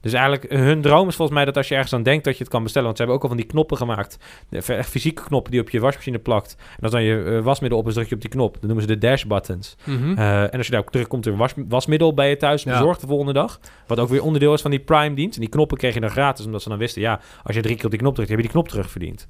[0.00, 2.42] Dus eigenlijk, hun droom is volgens mij dat als je ergens aan denkt dat je
[2.42, 2.86] het kan bestellen.
[2.86, 4.18] Want ze hebben ook al van die knoppen gemaakt.
[4.48, 6.56] De, echt fysieke knoppen die op je wasmachine plakt.
[6.76, 8.52] En als dan je eh, wasmiddel op is, druk je op die knop.
[8.52, 9.76] Dat noemen ze de dash buttons.
[9.84, 10.18] Mhm.
[10.18, 12.72] Eh, en als je daarop drukt, komt er was, wasmiddel bij je thuis Ja.
[12.72, 13.60] bezorgd de volgende dag.
[13.86, 15.34] Wat ook weer onderdeel is van die Prime-dienst.
[15.34, 17.02] En die knoppen kreeg je dan gratis, omdat ze dan wisten...
[17.02, 19.28] ja, als je drie keer op die knop drukt, heb je die knop terugverdiend.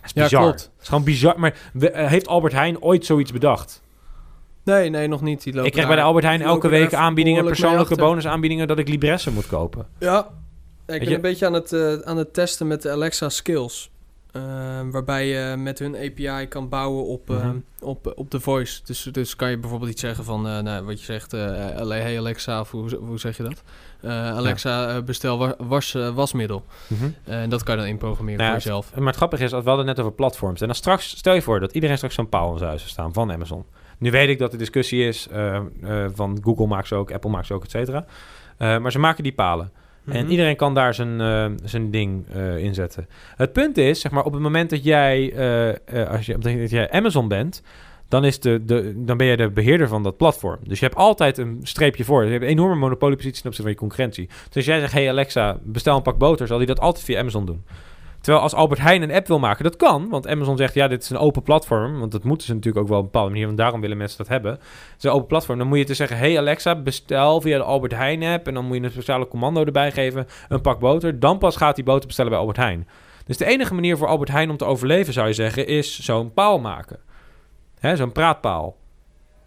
[0.00, 0.42] Dat is Ja, bizar.
[0.42, 0.60] klopt.
[0.72, 1.40] Het is gewoon bizar.
[1.40, 3.82] Maar eh, heeft Albert Heijn ooit zoiets bedacht?
[4.64, 5.42] Nee, nee, nog niet.
[5.42, 7.44] Die lopen Ik krijg bij de Albert Heijn elke week aanbiedingen...
[7.44, 8.68] persoonlijke bonusaanbiedingen...
[8.68, 9.86] dat ik Libressen moet kopen.
[9.98, 10.28] Ja,
[10.86, 13.90] ik ben je- een beetje aan het, eh, aan het testen met de Alexa Skills.
[14.32, 14.42] Eh,
[14.90, 17.56] waarbij je met hun API kan bouwen op, Mhm.
[17.80, 18.80] op, op de voice.
[18.84, 22.60] Dus, dus kan je bijvoorbeeld iets zeggen van, eh, nou, wat je zegt, hey Alexa,
[22.60, 23.62] of hoe, hoe zeg je dat?
[24.12, 26.64] Alexa, bestel wa- was, wasmiddel.
[27.24, 28.94] Eh, En dat kan je dan inprogrammeren Nou voor jezelf.
[28.94, 30.60] Maar het grappige is, dat we hadden het net over platforms.
[30.60, 33.12] En dan straks, stel je voor dat iedereen straks zo'n paal in zijn huis staan
[33.12, 33.64] van Amazon.
[34.00, 35.62] Nu weet ik dat de discussie is eh, eh,
[36.14, 38.04] van Google maakt ze ook, Apple maakt ze ook, et cetera.
[38.56, 39.72] Eh, maar ze maken die palen.
[40.06, 40.30] En Mhm.
[40.30, 41.18] iedereen kan daar zijn,
[41.64, 43.08] zijn ding eh inzetten.
[43.36, 45.34] Het punt is, zeg maar, op het moment dat jij,
[46.08, 47.62] als je, dat jij Amazon bent,
[48.08, 50.58] dan, is de, de, dan ben jij de beheerder van dat platform.
[50.64, 52.24] Dus je hebt altijd een streepje voor.
[52.24, 54.26] Je hebt een enorme monopoliepositie ten opzichte van je concurrentie.
[54.26, 57.20] Dus als jij zegt, hey Alexa, bestel een pak boter, zal hij dat altijd via
[57.20, 57.64] Amazon doen.
[58.20, 60.08] Terwijl als Albert Heijn een app wil maken, dat kan.
[60.08, 61.98] Want Amazon zegt, ja, dit is een open platform.
[61.98, 63.46] Want dat moeten ze natuurlijk ook wel op een bepaalde manier.
[63.46, 64.52] Want daarom willen mensen dat hebben.
[64.52, 65.58] Het is een open platform.
[65.58, 68.46] Dan moet je te zeggen, hey Alexa, bestel via de Albert Heijn app.
[68.46, 70.26] En dan moet je een speciale commando erbij geven.
[70.48, 71.20] Een pak boter.
[71.20, 72.88] Dan pas gaat die boter bestellen bij Albert Heijn.
[73.26, 76.32] Dus de enige manier voor Albert Heijn om te overleven, zou je zeggen, is zo'n
[76.32, 76.98] paal maken.
[77.94, 78.76] Zo'n praatpaal.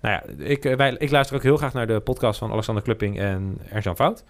[0.02, 3.20] Nou ja, ik, eh, ik luister ook heel graag naar de podcast van Alexander Klupping
[3.20, 4.24] en Ernst-Jan Fout.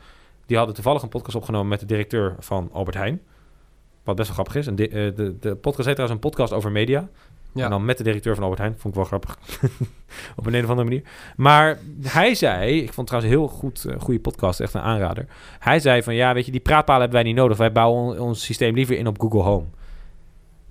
[0.46, 3.22] Die hadden toevallig een podcast opgenomen met de directeur van Albert Heijn.
[4.04, 4.68] Wat best wel grappig is.
[4.68, 7.10] En de, eh, de, de podcast heet trouwens een podcast over media.
[7.54, 7.64] Ja.
[7.64, 8.76] En dan met de directeur van Albert Heijn.
[8.78, 9.38] Vond ik wel grappig.
[10.36, 11.04] Op een, een of andere manier.
[11.36, 12.78] Maar hij zei...
[12.78, 14.60] Ik vond het trouwens een heel goed, eh, goede podcast.
[14.60, 15.26] Echt een aanrader.
[15.60, 16.16] Hij zei van...
[16.16, 17.58] Ja, weet je, die praatpalen hebben wij niet nodig.
[17.58, 19.66] Wij bouwen on- ons systeem liever in op Google Home.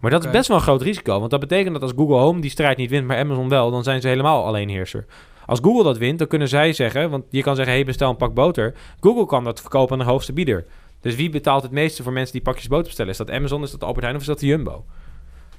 [0.00, 1.18] Maar dat is best wel een groot risico.
[1.18, 3.06] Want dat betekent dat als Google Home die strijd niet wint...
[3.06, 3.70] maar Amazon wel...
[3.70, 5.04] dan zijn ze helemaal alleenheerser.
[5.46, 7.10] Als Google dat wint, dan kunnen zij zeggen...
[7.10, 8.74] want je kan zeggen, hey, bestel een pak boter.
[9.00, 10.64] Google kan dat verkopen aan de hoogste bieder.
[11.02, 13.12] Dus wie betaalt het meeste voor mensen die pakjes boter bestellen?
[13.12, 14.84] Is dat Amazon, is dat Albert Heijn of is dat de Jumbo?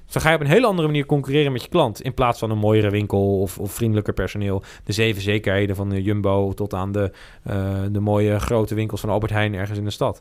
[0.03, 2.01] Dus dan ga je op een hele andere manier concurreren met je klant.
[2.01, 4.63] In plaats van een mooiere winkel of, of vriendelijker personeel.
[4.83, 7.11] De zeven zekerheden van de Jumbo tot aan de,
[7.43, 10.15] eh, de mooie grote winkels van Albert Heijn ergens in de stad.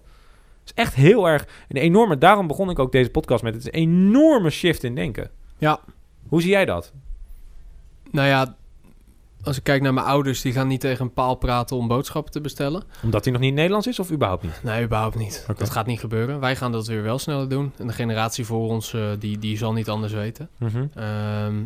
[0.60, 2.18] Het is echt heel erg een enorme...
[2.18, 3.54] Daarom begon ik ook deze podcast met.
[3.54, 5.30] Het is een enorme shift in denken.
[5.58, 5.80] Ja.
[6.28, 6.92] Hoe zie jij dat?
[8.10, 8.56] Nou ja,
[9.42, 12.32] als ik kijk naar mijn ouders, die gaan niet tegen een paal praten om boodschappen
[12.32, 12.82] te bestellen.
[13.02, 14.60] Omdat hij nog niet Nederlands is of überhaupt niet?
[14.62, 15.44] Nee, überhaupt niet.
[15.56, 16.40] Dat gaat niet gebeuren.
[16.40, 17.72] Wij gaan dat weer wel sneller doen.
[17.78, 20.48] En de generatie voor ons, eh, die, die zal niet anders weten.
[20.58, 20.86] Mhm.
[20.94, 21.62] Ehm,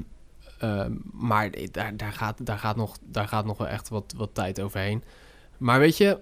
[0.59, 4.31] ehm, maar daar, daar, gaat, daar, gaat nog, daar gaat nog wel echt wat, wat
[4.33, 5.03] tijd overheen.
[5.59, 6.19] Maar weet je,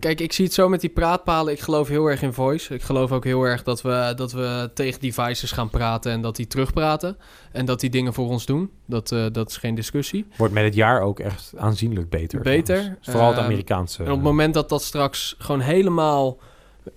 [0.00, 1.52] kijk, ik zie het zo met die praatpalen.
[1.52, 2.74] Ik geloof heel erg in voice.
[2.74, 6.36] Ik geloof ook heel erg dat we, dat we tegen devices gaan praten en dat
[6.36, 7.16] die terugpraten.
[7.52, 8.70] En dat die dingen voor ons doen.
[8.86, 10.26] Dat, eh, dat is geen discussie.
[10.36, 12.40] Wordt met het jaar ook echt aanzienlijk beter.
[12.40, 12.98] Beter.
[13.00, 13.98] Vooral het Ehm, Amerikaanse.
[14.02, 16.38] En op het moment dat dat straks gewoon helemaal,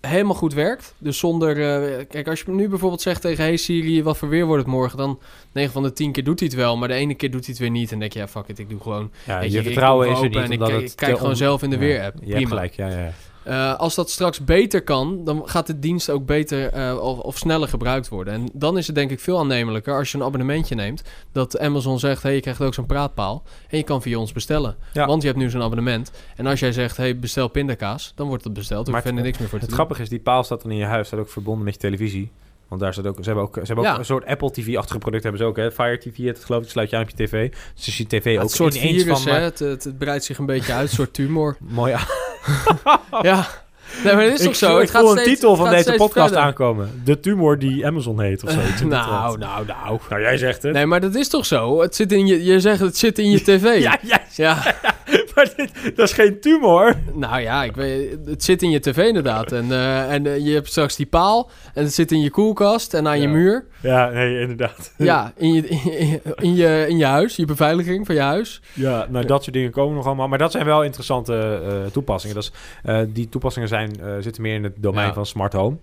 [0.02, 0.94] helemaal goed werkt.
[0.98, 1.52] Dus zonder.
[1.62, 4.72] eh, kijk, als je nu bijvoorbeeld zegt tegen Hey Siri, wat voor weer wordt het
[4.72, 4.98] morgen?
[4.98, 5.20] Dan
[5.52, 6.78] 9 van de 10 keer doet hij het wel.
[6.78, 7.92] Maar de ene keer doet hij het weer niet.
[7.92, 9.12] En denk je, ja, fuck it, ik doe gewoon.
[9.26, 10.36] ja, je, ik vertrouwen is er niet.
[10.38, 12.16] En ik, kijk- ik gewoon on- zelf in de Ja, weer-app.
[12.24, 13.12] Je hebt gelijk, ja, ja.
[13.44, 17.38] Eh, als dat straks beter kan, dan gaat de dienst ook beter eh, of, of
[17.38, 18.34] sneller gebruikt worden.
[18.34, 21.02] En dan is het denk ik veel aannemelijker als je een abonnementje neemt.
[21.32, 23.44] Dat Amazon zegt, hey, je krijgt ook zo'n praatpaal.
[23.70, 24.76] En je kan via ons bestellen.
[24.94, 25.06] Ja.
[25.06, 26.12] Want je hebt nu zo'n abonnement.
[26.36, 28.84] En als jij zegt, hey, bestel pindakaas, dan wordt het besteld.
[28.84, 30.72] Maar Maar het- verder niks meer voor te Het grappige is, die paal staat dan
[30.72, 32.32] in je huis, staat ook verbonden met je televisie.
[32.68, 35.24] Want daar staat ook, ze hebben ook, ze hebben ook een soort Apple TV-achtige product
[35.24, 35.72] hebben ze ook, hè.
[35.72, 37.52] Fire TV, het geloof ik, sluit je aan op je tv.
[37.76, 39.34] Dus je tv Ja, ook het soort virus, van...
[39.34, 39.40] hè?
[39.40, 41.58] Het, het, het breidt zich een beetje uit, een soort tumor.
[41.80, 42.00] Mooi, ja,
[44.04, 44.76] Nee, maar dat is ik toch zo?
[44.76, 46.46] ik Het gaat voel een steeds- titel van deze podcast verder.
[46.46, 47.02] aankomen.
[47.06, 48.58] De tumor die Amazon heet of zo.
[48.88, 50.00] Nou, nou, nou.
[50.10, 50.74] nou, jij zegt het.
[50.74, 51.82] Nee, maar dat is toch zo?
[51.82, 53.82] Het zit in je, je zegt het zit in je tv.
[53.82, 54.76] Ja, ja, Ja,
[55.36, 56.94] maar dit, dat is geen tumor.
[57.14, 59.52] nou ja, ik weet, het zit in je tv inderdaad.
[59.52, 62.94] En, eh, en eh, je hebt straks die paal en het zit in je koelkast
[62.94, 63.34] en aan je Ja.
[63.34, 63.66] muur.
[63.84, 64.94] Ja, nee, inderdaad.
[64.98, 65.68] Ja, in je,
[66.36, 68.62] in, je, in je huis, je beveiliging van je huis.
[68.74, 70.28] Ja, nou dat soort dingen komen nog allemaal.
[70.28, 72.36] Maar dat zijn wel interessante eh, toepassingen.
[72.36, 72.52] Dat is,
[72.84, 75.14] eh, die toepassingen zijn, eh, zitten meer in het domein Ja.
[75.14, 75.76] van smart home.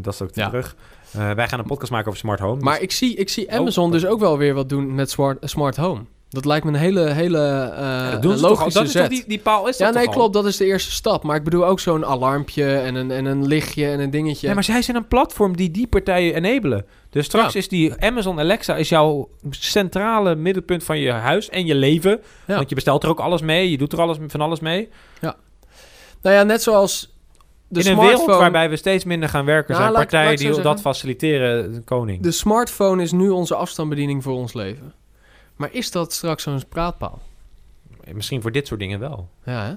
[0.00, 0.46] Dat is ook Ja.
[0.48, 0.76] terug.
[1.10, 2.60] Wij gaan een podcast maken over smart home.
[2.60, 3.54] Maar Dus- ik zie, ik zie Oh.
[3.54, 6.00] Amazon dus ook wel weer wat doen met smart, smart home.
[6.28, 8.56] Dat lijkt me een hele, hele eh, Ja, dat doen ze toch al.
[8.58, 10.12] logische Dat is die, die paal is ja, dat nee, al?
[10.12, 10.32] klopt.
[10.32, 11.22] Dat is de eerste stap.
[11.22, 14.48] Maar ik bedoel ook zo'n alarmpje en een, en een lichtje en een dingetje.
[14.48, 16.86] Ja, maar zij zijn een platform die die partijen enabelen.
[17.10, 17.58] Dus straks Ja.
[17.58, 22.20] is die Amazon Alexa is jouw centrale middelpunt van je huis en je leven.
[22.46, 22.56] Ja.
[22.56, 24.88] Want je bestelt er ook alles mee, je doet er alles, van alles mee.
[26.22, 27.14] Nou ja, net zoals
[27.68, 28.18] de in een smartphone...
[28.18, 31.80] wereld waarbij we steeds minder gaan werken, Nou, zijn partijen laat die dat faciliteren de
[31.80, 32.22] koning.
[32.22, 34.92] De smartphone is nu onze afstandsbediening voor ons leven.
[35.56, 37.22] Maar is dat straks zo'n praatpaal?
[38.12, 39.28] Misschien voor dit soort dingen wel.
[39.44, 39.74] Ja, hè?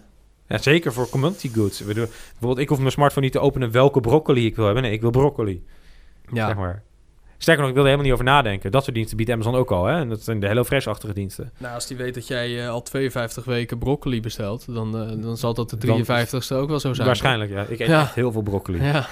[0.55, 1.83] Ja, zeker voor commodity goods.
[1.83, 4.83] Bijvoorbeeld, ik hoef mijn smartphone niet te openen welke broccoli ik wil hebben.
[4.83, 5.63] Nee, ik wil broccoli,
[6.31, 6.45] Ja.
[6.47, 6.83] zeg maar.
[7.37, 8.71] Sterker nog, ik wil er helemaal niet over nadenken.
[8.71, 9.99] Dat soort diensten biedt Amazon ook al, hè.
[9.99, 11.51] En dat zijn de Hello Fresh-achtige diensten.
[11.57, 14.73] Nou, als die weet dat jij eh, al 52 weken broccoli bestelt...
[14.73, 17.07] dan, eh, dan zal dat de Dan- 53ste ook wel zo zijn.
[17.07, 17.61] Waarschijnlijk, ja.
[17.63, 18.01] Ik eet Ja.
[18.01, 18.83] echt heel veel broccoli.
[18.83, 19.07] Ja,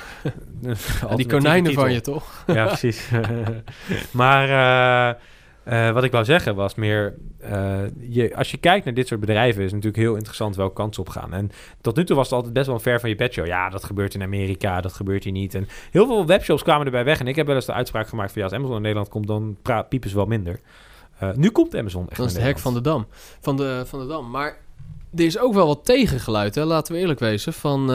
[1.15, 2.43] die konijnen van je, toch?
[2.47, 3.09] Ja, precies.
[4.11, 4.49] maar
[5.09, 5.21] eh,
[5.67, 7.15] eh, wat ik wou zeggen was meer...
[7.39, 9.63] eh, je, als je kijkt naar dit soort bedrijven...
[9.63, 11.33] is het natuurlijk heel interessant welke kant ze op gaan.
[11.33, 11.51] En
[11.81, 13.45] tot nu toe was het altijd best wel ver van je bedshow.
[13.45, 15.55] Ja, dat gebeurt in Amerika, dat gebeurt hier niet.
[15.55, 17.19] En heel veel webshops kwamen erbij weg.
[17.19, 18.41] En ik heb wel eens de uitspraak gemaakt van...
[18.41, 19.57] ja, als Amazon in Nederland komt, dan
[19.89, 20.59] piepen ze wel minder.
[21.19, 23.07] Eh, nu komt Amazon echt Dat is de hek van de dam.
[23.39, 24.29] Van de, van de dam.
[24.29, 24.57] Maar
[25.15, 26.65] er is ook wel wat tegengeluid, hè?
[26.65, 27.53] laten we eerlijk wezen.
[27.53, 27.87] Van,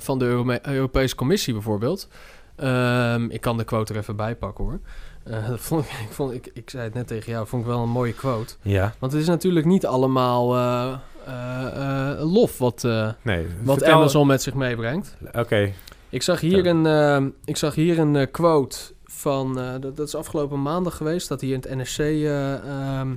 [0.00, 2.08] van de Europese Commissie bijvoorbeeld.
[2.56, 4.80] Ehm, ik kan de quote er even bij pakken hoor.
[5.24, 7.68] Eh, dat vond ik, ik, vond, ik, ik zei het net tegen jou, vond ik
[7.68, 8.54] wel een mooie quote.
[8.62, 10.92] Ja, Want het is natuurlijk niet allemaal eh,
[11.26, 12.82] eh, lof wat,
[13.22, 13.46] nee.
[13.62, 15.16] wat vertel- Amazon met zich meebrengt.
[15.32, 15.72] Oké,
[16.08, 20.96] Ik zag hier een, ik zag hier een quote van, dat, dat is afgelopen maandag
[20.96, 23.14] geweest, dat hier in het NRC, eh, ehm,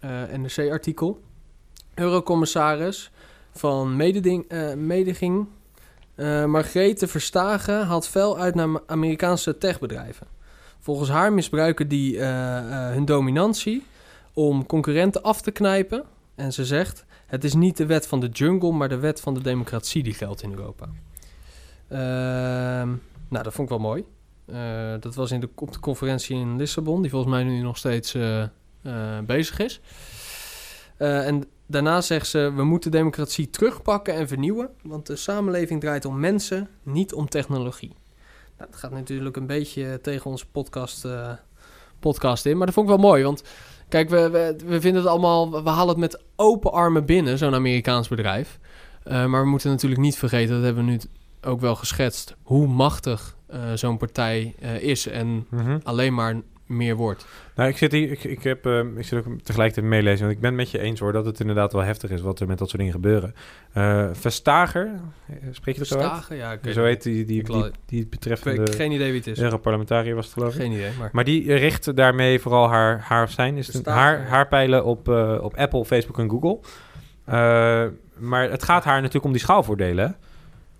[0.00, 1.20] eh, NRC-artikel.
[1.94, 3.10] Eurocommissaris
[3.52, 5.46] van mededing, Mediging,
[6.46, 10.26] Margrethe Verstagen haalt fel uit naar Amerikaanse techbedrijven.
[10.80, 13.82] Volgens haar misbruiken die eh, eh, hun dominantie
[14.32, 16.04] om concurrenten af te knijpen.
[16.34, 19.34] En ze zegt, het is niet de wet van de jungle, maar de wet van
[19.34, 20.88] de democratie die geldt in Europa.
[21.88, 22.88] Ehm,
[23.28, 24.04] nou, dat vond ik wel mooi.
[24.46, 27.76] Eh, dat was in de, op de conferentie in Lissabon, die volgens mij nu nog
[27.76, 28.16] steeds
[29.24, 29.80] bezig is.
[30.96, 36.20] En daarna zegt ze: We moeten democratie terugpakken en vernieuwen, want de samenleving draait om
[36.20, 37.92] mensen, niet om technologie.
[38.60, 41.30] Nou, dat gaat natuurlijk een beetje tegen onze podcast, eh,
[42.00, 43.42] podcast in, maar dat vond ik wel mooi, want
[43.88, 47.54] kijk, we, we, we vinden het allemaal, we halen het met open armen binnen, zo'n
[47.54, 48.58] Amerikaans bedrijf.
[49.02, 51.00] Eh, maar we moeten natuurlijk niet vergeten, dat hebben we nu
[51.42, 55.78] ook wel geschetst, hoe machtig eh, zo'n partij is en Mhm.
[55.82, 56.40] alleen maar
[56.70, 57.26] meer wordt.
[57.54, 60.20] Nou, ik zit hier, ik, ik, heb, eh, ik zit ook tegelijkertijd meelezen.
[60.20, 62.40] Want ik ben het met je eens hoor dat het inderdaad wel heftig is wat
[62.40, 63.34] er met dat soort dingen gebeuren.
[63.72, 64.90] Eh Vestager,
[65.26, 66.06] eh, spreek je dat zo uit?
[66.06, 66.36] Stagen?
[66.36, 69.26] Ja, ik Zo heet die, die, die, die, die Ik weet geen idee wie het
[69.26, 69.38] is.
[69.38, 70.60] Europarlementariër was het geloof ik.
[70.60, 71.10] Geen idee, maar...
[71.12, 75.08] Maar die richt daarmee vooral haar, haar of zijn, is het haar, haar pijlen op,
[75.08, 76.58] eh, op Apple, Facebook en Google.
[77.24, 77.86] Eh,
[78.18, 80.16] maar het gaat haar natuurlijk om die schaalvoordelen.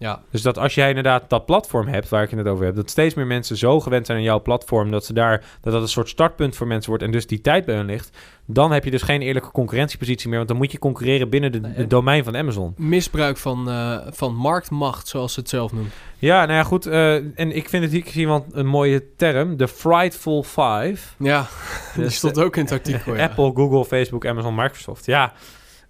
[0.00, 2.74] Ja, Dus dat als jij inderdaad dat platform hebt, waar ik het net over heb,
[2.74, 5.82] dat steeds meer mensen zo gewend zijn aan jouw platform, dat ze daar, dat dat
[5.82, 8.84] een soort startpunt voor mensen wordt en dus die tijd bij hun ligt, dan heb
[8.84, 12.24] je dus geen eerlijke concurrentiepositie meer, want dan moet je concurreren binnen de, en- domein
[12.24, 12.74] van Amazon.
[12.76, 15.90] misbruik van, eh, van marktmacht, zoals ze het zelf noemen.
[16.18, 16.86] Ja, nou ja, goed.
[16.86, 20.98] eh, en ik vind het hier iemand een mooie term, de Frightful Five.
[21.18, 21.46] Ja,
[21.94, 23.14] die Dus, stond ook in het artikel.
[23.16, 23.22] ja.
[23.24, 25.06] Apple, Google, Facebook, Amazon, Microsoft.
[25.06, 25.32] Ja,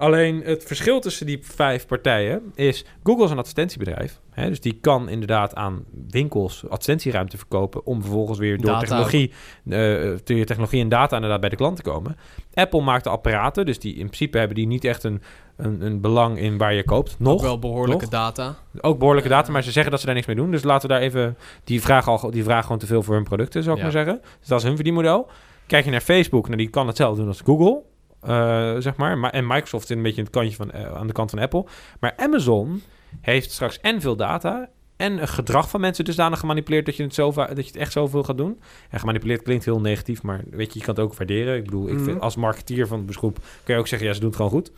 [0.00, 2.84] alleen het verschil tussen die vijf partijen is...
[3.02, 4.20] Google is een advertentiebedrijf.
[4.30, 7.86] Hè, dus die kan inderdaad aan winkels advertentieruimte verkopen...
[7.86, 8.78] om vervolgens weer door Data.
[8.80, 9.32] technologie,
[9.68, 12.16] eh, door technologie en data inderdaad bij de klant te komen.
[12.54, 15.22] Apple maakt de apparaten, dus die in principe hebben die niet echt een,
[15.56, 17.16] een, een belang in waar je koopt.
[17.18, 17.32] Nog.
[17.32, 18.10] Ook wel behoorlijke Nog?
[18.12, 18.56] data.
[18.80, 20.50] Ook behoorlijke data, maar ze zeggen dat ze daar niks mee doen.
[20.50, 21.36] Dus laten we daar even...
[21.64, 23.90] Die vragen, al, die vragen gewoon te veel voor hun producten, zou ik Ja.
[23.92, 24.20] maar zeggen.
[24.38, 25.28] Dus dat is hun verdienmodel.
[25.66, 27.82] Kijk je naar Facebook, nou, die kan hetzelfde doen als Google.
[28.20, 29.18] Eh, zeg maar.
[29.18, 29.30] maar.
[29.30, 31.64] En Microsoft is een beetje het kantje van, eh, aan de kant van Apple.
[32.00, 32.82] Maar Amazon
[33.20, 34.68] heeft straks en veel data...
[34.96, 36.86] en een gedrag van mensen dusdanig gemanipuleerd...
[36.86, 38.60] dat je het, zo dat je het echt zoveel gaat doen.
[38.90, 40.22] En gemanipuleerd klinkt heel negatief...
[40.22, 41.56] maar weet je, je kan het ook waarderen.
[41.56, 42.04] Ik bedoel, ik Mhm.
[42.04, 43.38] vind, als marketeer van het beroep...
[43.64, 44.72] kun je ook zeggen, ja, ze doen het gewoon goed.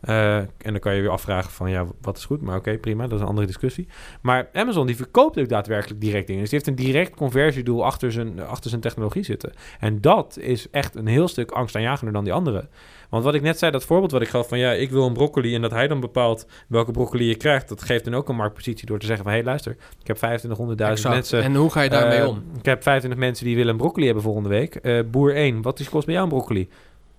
[0.00, 2.40] Eh, en dan kan je weer afvragen van, ja, wat is goed?
[2.42, 3.88] Maar oké, prima, dat is een andere discussie.
[4.20, 6.40] Maar Amazon, die verkoopt ook daadwerkelijk direct dingen.
[6.42, 9.52] Dus die heeft een direct conversiedoel achter zijn, achter zijn technologie zitten.
[9.80, 12.68] En dat is echt een heel stuk angstaanjagender dan die andere.
[13.08, 15.12] Want wat ik net zei, dat voorbeeld wat ik gaf van, ja, ik wil een
[15.12, 18.36] broccoli en dat hij dan bepaalt welke broccoli je krijgt, dat geeft dan ook een
[18.36, 21.14] marktpositie door te zeggen van, hé, hey, luister, ik heb 2500.000 Exact.
[21.14, 21.42] mensen...
[21.42, 22.42] En hoe ga je daarmee Eh, om?
[22.58, 24.74] Ik heb 25 mensen die willen een broccoli hebben volgende week.
[24.74, 26.68] Eh, boer 1, wat is kost bij jou een broccoli?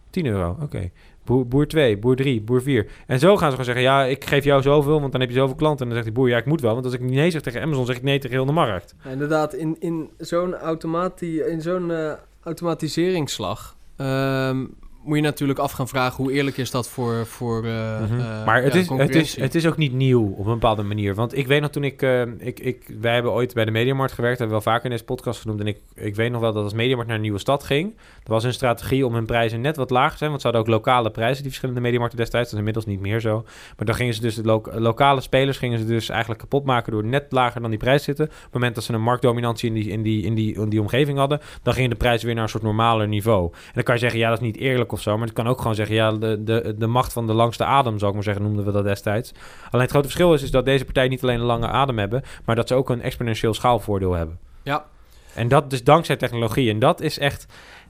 [0.09, 0.89] 10 euro, oké.
[1.29, 2.87] Boer, boer 2, boer 3, boer 4.
[3.07, 5.35] En zo gaan ze gewoon zeggen, ja, ik geef jou zoveel, want dan heb je
[5.35, 5.79] zoveel klanten.
[5.79, 6.73] En dan zegt die boer, ja, ik moet wel.
[6.73, 8.95] Want als ik nee zeg tegen Amazon, zeg ik nee tegen heel de markt.
[9.03, 12.13] Ja, inderdaad, in, in zo'n automati in zo'n eh,
[12.43, 14.65] automatiseringsslag ehm,
[15.09, 18.19] moet je natuurlijk af gaan vragen hoe eerlijk is dat voor, voor eh, Mhm.
[18.19, 20.83] eh, maar het, ja, is, het, is, het is ook niet nieuw op een bepaalde
[20.83, 21.15] manier.
[21.15, 22.91] Want ik weet nog toen ik, eh, ik, ik...
[23.01, 24.39] Wij hebben ooit bij de Mediamarkt gewerkt.
[24.39, 25.59] hebben we wel vaker in deze podcast genoemd.
[25.59, 27.95] En ik, ik weet nog wel dat als Mediamarkt naar een nieuwe stad ging...
[28.23, 30.29] er was een strategie om hun prijzen net wat lager te zijn.
[30.29, 32.45] Want ze hadden ook lokale prijzen, die verschillende Mediamarkten destijds.
[32.49, 33.43] Dat is inmiddels niet meer zo.
[33.77, 34.35] Maar dan gingen ze dus...
[34.35, 36.91] De lo- lokale spelers gingen ze dus eigenlijk kapot maken...
[36.91, 38.25] door net lager dan die prijs te zitten.
[38.25, 40.81] Op het moment dat ze een marktdominantie in die, in die, in die, in die
[40.81, 41.39] omgeving hadden...
[41.63, 43.51] dan gingen de prijzen weer naar een soort normaler niveau.
[43.53, 45.17] En dan kan je zeggen, ja, dat is niet eerlijk of zo.
[45.17, 47.97] Maar het kan ook gewoon zeggen, ja, de, de, de macht van de langste adem,
[47.97, 49.31] zou ik maar zeggen, noemden we dat destijds.
[49.69, 52.23] Alleen het grote verschil is, is dat deze partijen niet alleen een lange adem hebben,
[52.45, 54.39] maar dat ze ook een exponentieel schaalvoordeel hebben.
[54.63, 54.85] Ja.
[55.33, 56.69] En dat dus dankzij technologie.
[56.69, 57.45] En dat is echt,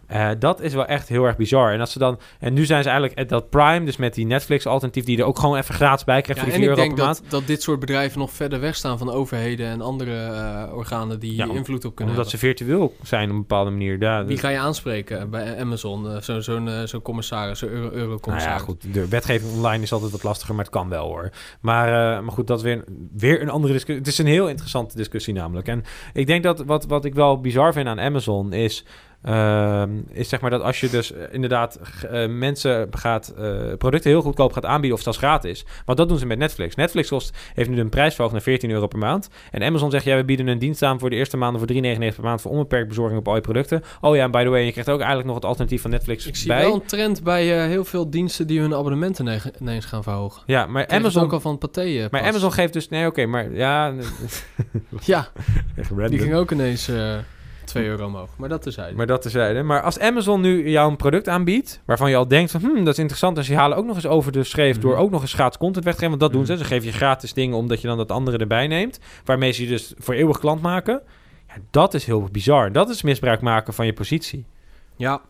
[0.10, 1.74] eh, dat is wel echt heel erg bizar.
[1.74, 4.26] En als ze dan, en nu zijn ze eigenlijk at dat Prime, dus met die
[4.26, 6.78] Netflix alternatief, die er ook gewoon even gratis bij krijgt Ja, voor en die 4
[6.78, 7.22] ik euro denk per maand.
[7.32, 11.20] dat, dat dit soort bedrijven nog verder weg staan van overheden en andere eh, organen
[11.20, 12.57] die Ja, hier om- invloed op kunnen Omdat ze hebben.
[12.57, 14.01] virtueel zijn op een bepaalde manier.
[14.01, 16.10] Ja, Wie ga je aanspreken bij Amazon?
[16.12, 18.62] Eh, Zo'n zo'n zo'n commissaris, zo'n euro, Nou ja, eurocommissaris.
[18.62, 18.93] goed.
[18.93, 21.30] De wetgeving online is altijd wat lastiger, maar het kan wel hoor.
[21.62, 21.88] Maar,
[22.24, 22.84] maar goed, dat is weer,
[23.18, 24.03] weer een andere discussie.
[24.03, 25.68] Het is een heel interessante discussie namelijk.
[25.68, 25.84] En
[26.14, 28.86] ik denk dat wat, wat ik wel bizar vind aan Amazon is...
[29.22, 31.80] ehm, is zeg maar dat als je dus eh, inderdaad
[32.11, 35.65] eh, mensen gaat eh, producten heel goedkoop gaat aanbieden of zelfs gratis.
[35.86, 36.76] Want dat doen ze met Netflix.
[36.76, 39.30] Netflix kost, heeft nu een prijs verhoogd naar 14 euro per maand.
[39.51, 42.15] En Amazon zegt, ja, we bieden een dienst aan voor de eerste maanden voor 3,99
[42.15, 43.84] per maand voor onbeperkt bezorging op al je producten.
[44.01, 46.28] Oh ja, en by the way, je krijgt ook eigenlijk nog het alternatief van Netflix
[46.28, 46.61] Ik zie bij.
[46.61, 50.43] wel een trend bij heel veel diensten die hun abonnementen ineens gaan verhogen.
[50.45, 52.07] Ja, maar Amazon Amazon ook al van Pathé.
[52.11, 52.22] Maar.
[52.22, 52.89] Amazon geeft dus...
[52.89, 53.93] Nee, oké, maar ja...
[55.01, 55.32] Ja,
[56.09, 56.91] die ging ook ineens
[57.70, 58.30] 2 euro omhoog.
[58.38, 58.95] Maar dat terzijde.
[58.95, 59.63] Maar dat terzijde.
[59.63, 61.82] Maar als Amazon nu jou een product aanbiedt...
[61.86, 62.61] waarvan je al denkt van...
[62.61, 63.38] Hmm, dat is interessant.
[63.38, 64.76] En ze halen ook nog eens over de schreef...
[64.76, 64.86] Mhm.
[64.86, 66.17] door ook nog eens gratis content weg te geven.
[66.20, 66.51] Want dat doen Mhm.
[66.51, 66.57] ze.
[66.57, 67.57] Ze geven je gratis dingen...
[67.57, 68.99] omdat je dan dat andere erbij neemt.
[69.26, 71.01] Waarmee ze je dus voor eeuwig klant maken.
[71.47, 72.72] Ja, dat is heel bizar.
[72.72, 74.45] Dat is misbruik maken van je positie.
[74.95, 75.22] Ja,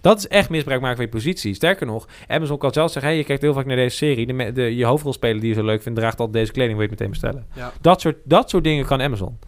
[0.00, 1.54] Dat is echt misbruik maken van je positie.
[1.54, 3.10] Sterker nog, Amazon kan zelfs zeggen...
[3.10, 4.52] Hey, je kijkt heel vaak naar deze serie.
[4.52, 5.98] De, je hoofdrolspeler die je zo leuk vindt...
[5.98, 6.78] draagt altijd deze kleding.
[6.78, 7.46] Wil je het meteen bestellen.
[7.54, 7.72] ja.
[7.80, 9.38] Dat soort, dat soort dingen kan Amazon.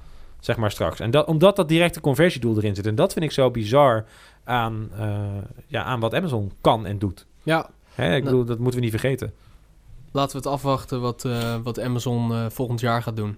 [0.46, 1.00] Zeg maar straks.
[1.00, 2.86] En dat, omdat dat directe conversiedoel erin zit.
[2.86, 4.04] En dat vind ik zo bizar
[4.44, 5.18] aan, eh,
[5.66, 7.26] ja, aan wat Amazon kan en doet.
[7.42, 8.24] ja, Hè, ik Nou.
[8.24, 9.32] bedoel, dat moeten we niet vergeten.
[10.12, 13.36] laten we het afwachten wat, eh, wat Amazon eh, volgend jaar gaat doen.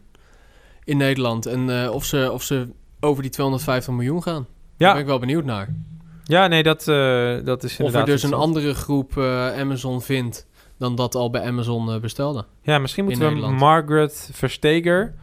[0.85, 1.47] In Nederland.
[1.47, 2.69] En of, ze, of ze
[3.01, 4.35] over die 250 miljoen gaan.
[4.43, 4.45] Daar
[4.77, 5.75] ben Ja, ik wel benieuwd naar.
[6.25, 6.85] ja nee, dat,
[7.45, 9.19] dat is Of er dus een andere groep
[9.59, 10.47] Amazon vindt
[10.79, 12.45] dan dat al bij Amazon bestelde.
[12.63, 13.49] Ja, misschien moeten we.
[13.49, 15.15] Margaret Versteger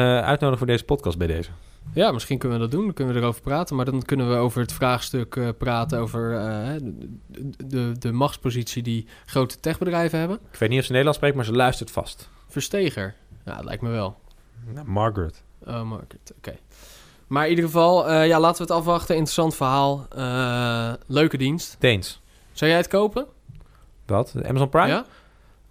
[0.00, 1.50] uitnodigen voor deze podcast bij deze.
[1.94, 2.84] Ja, misschien kunnen we dat doen.
[2.84, 3.76] Dan kunnen we erover praten.
[3.76, 6.80] Maar dan kunnen we over het vraagstuk eh, praten over eh,
[7.26, 10.38] de, de, de machtspositie die grote techbedrijven hebben.
[10.52, 12.28] Ik weet niet of ze Nederlands spreekt, maar ze luistert vast.
[12.48, 13.14] Versteger.
[13.44, 14.16] Ja, dat lijkt me wel.
[14.74, 15.42] Nou, Margaret.
[15.66, 16.32] Oh, market.
[16.36, 16.56] Oké.
[17.26, 19.14] Maar in ieder geval, eh, ja, laten we het afwachten.
[19.14, 20.06] Interessant verhaal.
[20.08, 21.76] Eh, leuke dienst.
[21.78, 22.20] Deens.
[22.52, 23.26] Zou jij het kopen?
[24.06, 24.34] Wat?
[24.44, 24.88] Amazon Prime?
[24.88, 25.04] Ja?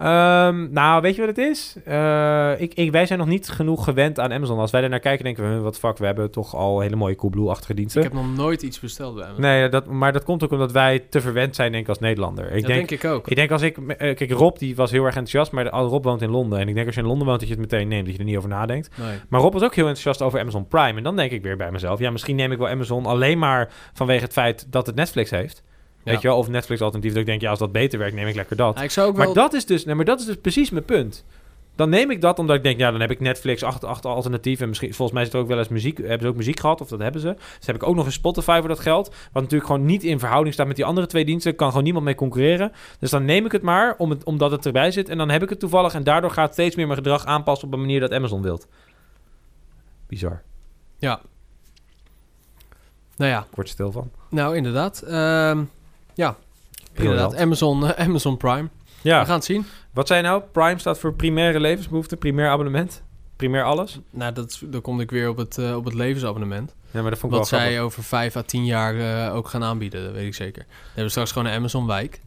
[0.02, 1.76] Ehm, nou, weet je wat het is?
[1.86, 4.60] Eh, ik, ik, wij zijn nog niet genoeg gewend aan Amazon.
[4.60, 6.95] Als wij er naar kijken, denken we, "Huh, wat fuck, we hebben toch al hele
[6.95, 8.02] mooie Coolblue-achtige diensten.
[8.04, 9.41] Ik heb nog nooit iets besteld bij Amazon.
[9.41, 12.45] Nee, dat, maar dat komt ook omdat wij te verwend zijn, denk ik, als Nederlander.
[12.45, 13.28] Ik dat denk, denk, ik ook.
[13.28, 13.78] ik denk als ik...
[13.78, 16.60] eh, kijk, Rob die was heel erg enthousiast, maar Rob woont in Londen.
[16.60, 18.20] En ik denk als je in Londen woont, dat je het meteen neemt, dat je
[18.20, 18.89] er niet over nadenkt.
[18.97, 19.18] Nee.
[19.30, 20.97] Maar Rob was ook heel enthousiast over Amazon Prime.
[20.97, 23.70] En dan denk ik weer bij mezelf, ja, misschien neem ik wel Amazon alleen maar
[23.93, 25.64] vanwege het feit dat het Netflix heeft.
[26.04, 26.12] Ja.
[26.12, 27.12] Weet je wel, of Netflix alternatief.
[27.12, 28.78] Dat ik denk, ja, als dat beter werkt, neem ik lekker dat.
[28.78, 29.26] Ja, ik zou ook wel...
[29.26, 31.26] Maar dat, is dus, nee, maar dat is dus precies mijn punt.
[31.76, 34.62] Dan neem ik dat omdat ik denk, ja, dan heb ik Netflix achter, achter alternatief.
[34.62, 36.82] En misschien, volgens mij zit er ook wel eens muziek, hebben ze ook muziek gehad,
[36.82, 37.36] of dat hebben ze.
[37.58, 39.08] Dus heb ik ook nog een Spotify voor dat geld.
[39.08, 41.56] Wat natuurlijk gewoon niet in verhouding staat met die andere twee diensten.
[41.56, 42.72] Kan gewoon niemand mee concurreren.
[42.99, 45.10] Dus dan neem ik het maar, om het, omdat het erbij zit.
[45.10, 45.93] En dan heb ik het toevallig.
[45.93, 48.68] En daardoor gaat steeds meer mijn gedrag aanpassen op een manier dat Amazon wilt.
[50.08, 50.41] Bizar.
[50.99, 51.22] Ja.
[53.16, 54.12] Nou ja, Ik word stil van.
[54.30, 55.02] nou inderdaad.
[55.02, 55.64] Ehm,
[56.22, 56.36] ja,
[56.94, 57.18] Briljant.
[57.18, 57.36] inderdaad.
[57.46, 58.68] Amazon, eh, Amazon Prime.
[59.02, 59.66] Ja, We gaan het zien.
[59.94, 60.42] wat zei je nou?
[60.52, 63.04] Prime staat voor primaire levensbehoeften, primair abonnement.
[63.36, 64.00] Primair alles.
[64.10, 66.76] Nou, dat, is- dan kom ik weer op het, eh, op het levensabonnement.
[66.92, 67.86] Ja, maar dat vond ik Wat wel zij grappig.
[67.86, 70.64] over vijf à tien jaar eh, ook gaan aanbieden, dat weet ik zeker.
[70.68, 72.20] Dan hebben we straks gewoon een Amazon-wijk.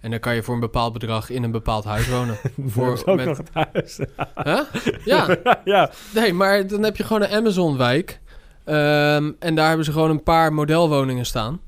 [0.00, 2.36] En dan kan je voor een bepaald bedrag in een bepaald huis wonen.
[2.66, 3.98] Voor voor, ook met- nog het huis.
[4.44, 4.60] Huh?
[5.04, 5.90] Ja, ja.
[6.14, 8.20] nee, maar dan heb je gewoon een Amazon-wijk.
[8.64, 11.60] Ehm, en daar hebben ze gewoon een paar modelwoningen staan.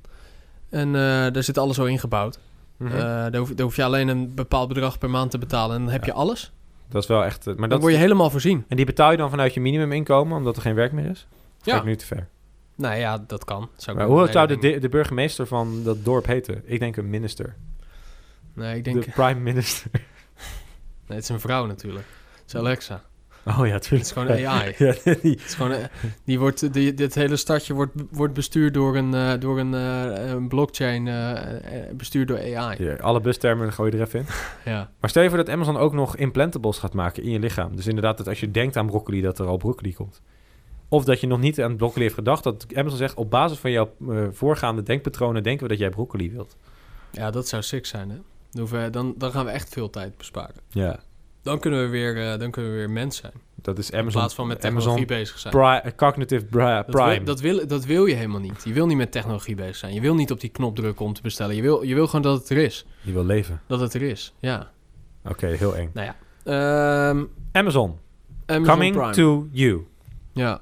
[0.70, 2.38] En eh, daar zit alles zo ingebouwd.
[2.78, 5.76] Eh, daar, hoef, daar hoef je alleen een bepaald bedrag per maand te betalen.
[5.76, 6.12] En dan heb Ja.
[6.12, 6.52] je alles.
[6.88, 7.38] dat is wel echt...
[7.38, 8.64] eh, Maar Dan dat, word je helemaal voorzien.
[8.68, 11.26] En die betaal je dan vanuit je minimuminkomen, omdat er geen werk meer is?
[11.62, 11.72] Ja.
[11.72, 12.28] Ga ik nu te ver?
[12.76, 13.68] Nou ja, dat kan.
[13.76, 16.62] Zou Maar hoe zou de burgemeester van dat dorp heten?
[16.64, 17.56] Ik denk een minister.
[18.54, 19.04] Nee, ik denk...
[19.04, 19.90] De prime minister.
[19.92, 22.06] Nee, het is een vrouw natuurlijk.
[22.34, 23.02] Het is Alexa.
[23.58, 24.02] Oh ja, Het tuurlijk.
[24.04, 24.74] is gewoon AI.
[24.78, 24.92] Ja,
[25.22, 25.76] die, Het is gewoon,
[26.24, 30.30] die wordt, die, dit hele stadje wordt, wordt bestuurd door een, eh, door een, eh,
[30.30, 31.32] een blockchain, eh,
[31.92, 32.84] bestuurd door AI.
[32.84, 34.26] ja, alle bustermen gooi je er even in.
[34.72, 34.90] Ja.
[35.00, 37.76] Maar stel je voor dat Amazon ook nog implantables gaat maken in je lichaam.
[37.76, 40.20] Dus inderdaad, dat als je denkt aan broccoli, dat er al broccoli komt.
[40.88, 42.44] Of dat je nog niet aan broccoli heeft gedacht.
[42.44, 43.90] Dat Amazon zegt, op basis van jouw
[44.32, 46.56] voorgaande denkpatronen denken we dat jij broccoli wilt.
[47.10, 48.16] ja, dat zou sick zijn, hè?
[48.50, 50.54] Dan, we- dan, dan gaan we echt veel tijd besparen.
[50.68, 50.98] Ja,
[51.42, 53.32] Dan kunnen we weer, eh, dan kunnen we weer mens zijn.
[53.62, 54.20] dat is in Amazon.
[54.20, 55.52] plaats van met technologie Amazon bezig zijn.
[55.54, 57.14] pri- Cognitive Dat Prime.
[57.16, 58.62] wil, dat, wil, dat wil je helemaal niet.
[58.64, 59.94] Je wil niet met technologie bezig zijn.
[59.94, 61.56] Je wil niet op die knop drukken om te bestellen.
[61.56, 62.86] Je wil, je wil gewoon dat het er is.
[63.00, 63.60] Je wil leven.
[63.66, 64.70] Dat het er is, ja.
[65.24, 65.90] Oké, heel eng.
[65.94, 66.16] Nou ja.
[66.44, 67.98] Ehm, Amazon,
[68.46, 69.12] Amazon coming Prime.
[69.12, 69.86] to you.
[70.32, 70.60] Ja,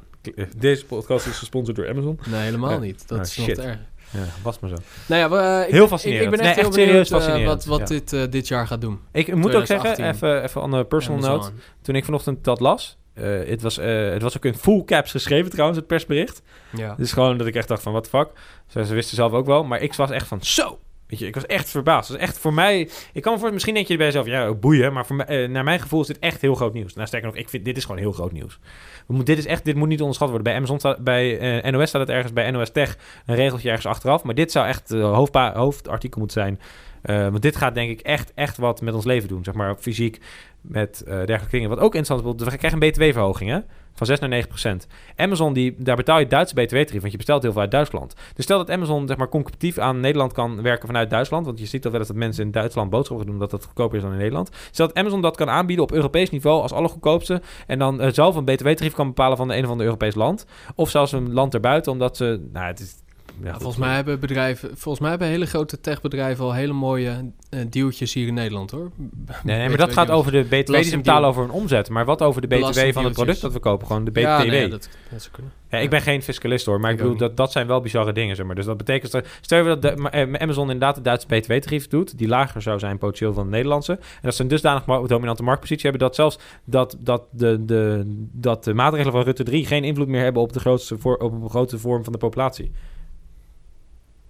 [0.57, 2.19] Deze podcast is gesponsord door Amazon.
[2.31, 2.79] nee, helemaal Ja.
[2.79, 3.09] niet.
[3.09, 3.79] Dat Ah, is nog erg.
[4.11, 4.77] Ja, was maar zo.
[5.07, 6.27] Nou ja, we, eh, ik, Heel fascinerend.
[6.27, 7.95] Ik, ik ben Nee, echt serieus benieuwd eh, fascinerend, wat, wat ja.
[7.95, 9.01] dit, eh, dit jaar gaat doen.
[9.13, 10.05] Ik moet ook zeggen, 2018.
[10.05, 11.51] even, even on a personal note.
[11.83, 15.79] Toen ik vanochtend dat las, het, was, het was ook in full caps geschreven trouwens,
[15.79, 16.43] het persbericht.
[16.77, 16.95] Ja.
[16.95, 18.29] Dus gewoon dat ik echt dacht van, the fuck.
[18.67, 20.79] Ze, ze wisten zelf ook wel, maar ik was echt van, zo!
[21.09, 22.09] Weet je, ik was echt verbaasd.
[22.09, 22.89] Was echt voor mij...
[23.13, 24.93] Ik kan voor, misschien denk je bij jezelf, ja, boeien.
[24.93, 26.95] Maar voor mij, eh, naar mijn gevoel is dit echt heel groot nieuws.
[26.95, 28.59] Nou, sterker nog, ik vind dit is gewoon heel groot nieuws.
[29.07, 30.47] We dit, is echt, dit moet niet onderschat worden.
[30.47, 33.87] Bij Amazon staat, bij eh, NOS staat het ergens, bij NOS Tech een regeltje ergens
[33.87, 34.23] achteraf.
[34.23, 36.61] Maar dit zou echt uh, hoofdartikel moeten zijn.
[37.03, 39.45] Want dit gaat denk ik echt, echt wat met ons leven doen.
[39.45, 40.21] Zeg maar fysiek,
[40.61, 41.69] met uh, dergelijke dingen.
[41.69, 43.59] Wat ook interessant is, we krijgen een btw-verhoging, hè?
[43.95, 44.87] Van 6 naar 9 procent.
[45.17, 48.15] Amazon, die, daar betaal je Duitse btw-tarief, want je bestelt heel veel uit Duitsland.
[48.35, 51.67] Dus stel dat Amazon zeg maar, competitief aan Nederland kan werken vanuit Duitsland, want je
[51.67, 54.19] ziet dat wel dat mensen in Duitsland boodschappen doen, omdat dat goedkoper is dan in
[54.19, 54.51] Nederland.
[54.71, 58.37] Stel dat Amazon dat kan aanbieden op Europees niveau als allergoedkoopste, en dan uh, zelf
[58.37, 61.55] een btw-tarief kan bepalen van de een of ander Europees land, of zelfs een land
[61.55, 62.95] erbuiten, omdat ze, nou, het is...
[63.43, 67.61] Ja, volgens mij hebben bedrijven, volgens mij hebben hele grote techbedrijven al hele mooie uh,
[67.71, 68.91] dealtjes hier in Nederland, hoor.
[68.97, 71.89] Nee, nee maar dat gaat over de BTW die ze betalen over hun omzet.
[71.89, 73.87] Maar wat over de BTW van het product dat we kopen?
[73.87, 74.19] Gewoon de BTW.
[74.19, 75.31] Ja, nee, ja, dat, dat.
[75.71, 78.13] Ja, ik ben geen fiscalist hoor, maar ik, ik bedoel, dat, dat zijn wel bizarre
[78.13, 78.55] dingen, zeg maar.
[78.55, 82.29] Dus dat betekent, dat, stel je dat de, Amazon inderdaad de Duitse BTW-tarief doet, die
[82.29, 86.09] lager zou zijn potentieel dan de Nederlandse, en dat ze een dusdanig dominante marktpositie hebben,
[86.09, 90.23] dat zelfs dat, dat, de, de, dat de maatregelen van Rutte 3 geen invloed meer
[90.23, 92.73] hebben op de grootste, voor, op een grote vorm van de populatie.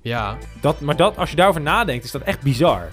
[0.08, 0.36] Ja.
[0.60, 2.88] Dat, maar dat, als je daarover nadenkt, is dat echt bizar.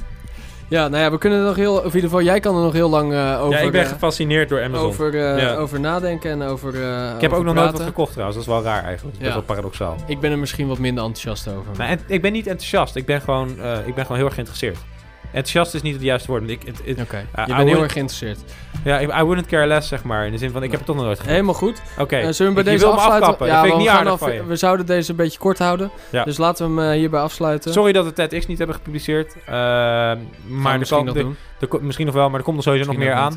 [0.67, 1.73] Ja, nou ja, we kunnen er nog heel...
[1.73, 3.59] Of in ieder geval, jij kan er nog heel lang uh, over...
[3.59, 4.85] Ja, ik ben gefascineerd door Amazon.
[4.85, 5.55] Over, uh, ja.
[5.55, 7.55] over nadenken en over uh, Ik heb over ook nog praten.
[7.55, 8.37] nooit wat gekocht trouwens.
[8.37, 9.17] Dat is wel raar eigenlijk.
[9.17, 9.95] Dat is wel paradoxaal.
[10.07, 11.71] Ik ben er misschien wat minder enthousiast over.
[11.77, 12.95] Maar en, ik ben niet enthousiast.
[12.95, 14.77] Ik ben gewoon, uh, ik ben gewoon heel erg geïnteresseerd.
[15.35, 16.43] Enthousiast is niet het juiste woord.
[16.43, 17.25] Okay.
[17.45, 18.39] je bent heel erg geïnteresseerd.
[18.83, 20.25] Ja, I wouldn't care less, zeg maar.
[20.25, 21.33] In de zin van, ik heb het toch nog nooit gedaan.
[21.33, 21.81] Helemaal goed.
[21.93, 22.01] Oké.
[22.01, 22.23] Okay.
[22.25, 23.45] Uh, zullen we bij deze afsluiten?
[23.45, 24.19] Ja, dat vind ik niet aardig af.
[24.47, 25.91] We zouden deze een beetje kort houden.
[26.09, 26.23] Ja.
[26.23, 27.73] Dus laten we hem uh, hierbij afsluiten.
[27.73, 29.35] Sorry dat we TEDx niet hebben gepubliceerd.
[29.35, 33.31] Uh, maar er misschien nog misschien nog wel, maar er komt nog sowieso misschien nog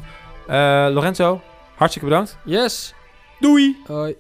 [0.46, 0.92] meer aan.
[0.92, 1.40] Lorenzo,
[1.76, 2.38] hartstikke bedankt.
[2.44, 2.94] Yes.
[3.38, 3.76] Doei.
[3.86, 4.16] Hoi.